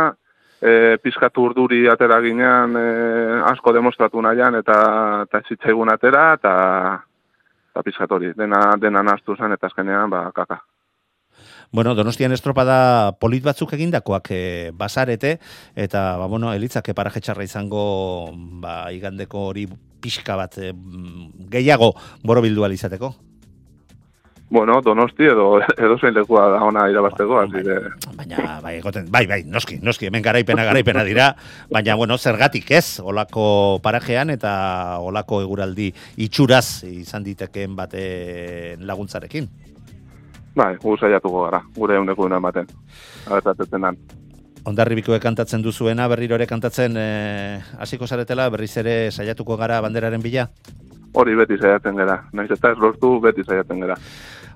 [0.62, 2.86] e, pizkat urduri atera ginean, e,
[3.50, 4.80] asko demostratu nahian, eta,
[5.26, 6.56] eta zitzaigun atera, eta,
[7.76, 10.62] eta pizkat hori, dena, dena naztu zen, eta azkenean, ba, kaka.
[11.70, 15.34] Bueno, Donostian estropada polit batzuk egindakoak e, basarete,
[15.76, 19.66] eta, ba, bueno, elitzake paraje txarra izango, ba, igandeko hori
[20.00, 20.72] pixka bat e,
[21.52, 21.92] gehiago
[22.24, 23.12] borobildu izateko.
[24.48, 27.78] Bueno, donosti edo, edo zein lekua da ona irabazteko, hasi de...
[28.14, 31.32] Baina, bai, egoten, bai, bai, noski, noski, hemen garaipena, garaipena dira,
[31.72, 34.52] baina, bueno, zergatik ez, olako parajean eta
[35.02, 35.90] olako eguraldi
[36.28, 39.50] itxuraz izan ditekeen baten laguntzarekin.
[40.56, 42.70] Bai, gu saiatuko gara, gure euneko una ematen.
[43.26, 43.98] Abertatzen dan.
[44.66, 50.48] Ondarribikoek kantatzen duzuena, berriro ere kantatzen eh, hasiko zaretela, berriz ere saiatuko gara banderaren bila.
[51.16, 53.96] Hori beti saiatzen gara, naiz eta ez lortu beti saiatzen gara.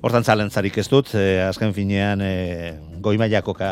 [0.00, 3.70] Hortan zalentzarik ez dut, eh, azken finean eh, goimaiako ka,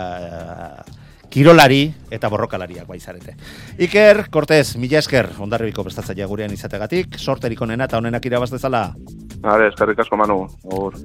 [1.29, 3.37] kirolari eta borrokalariak bai zarete.
[3.85, 8.89] Iker, Cortez, mila esker, ondarribiko prestatzaia gurean izategatik, sorterik onena eta onenak irabaz dezala.
[9.43, 10.97] Are, eskerrik asko manu, agur.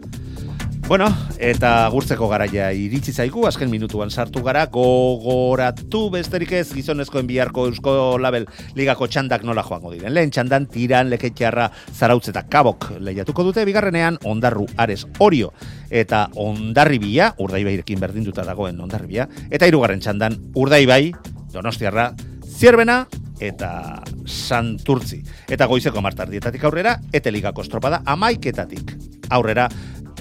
[0.86, 1.06] Bueno,
[1.40, 7.94] eta gurtzeko garaia iritsi zaigu, azken minutuan sartu gara, gogoratu besterik ez gizonezkoen biharko Eusko
[8.20, 10.12] Label ligako txandak nola joango diren.
[10.14, 15.54] Lehen txandan tiran, leketxarra, zarautz eta kabok lehiatuko dute, bigarrenean ondarru ares orio
[15.90, 21.14] eta ondarribia, urdaibairekin berdinduta dagoen ondarribia, eta hirugarren txandan urdaibai,
[21.56, 22.12] donostiarra,
[22.60, 23.06] zierbena,
[23.44, 25.22] eta santurtzi.
[25.52, 28.94] Eta goizeko martardietatik aurrera, eta ligako estropada amaiketatik
[29.34, 29.70] aurrera,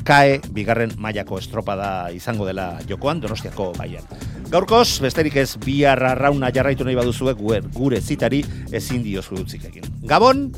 [0.04, 4.06] kae bigarren mailako estropada izango dela jokoan Donostiako baian.
[4.52, 8.42] Gaurkoz, besterik ez bihar arrauna jarraitu nahi baduzuek gure, gure zitari
[8.72, 9.86] ezin diozu utzik egin.
[10.04, 10.50] Gabon,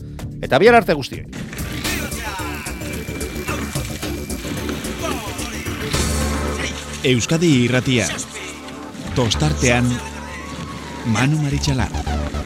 [0.42, 1.28] eta bihar arte guztioi.
[7.04, 8.08] Euskadi irratia.
[9.14, 9.90] Tostartean
[11.12, 12.43] Manu Maritxalar.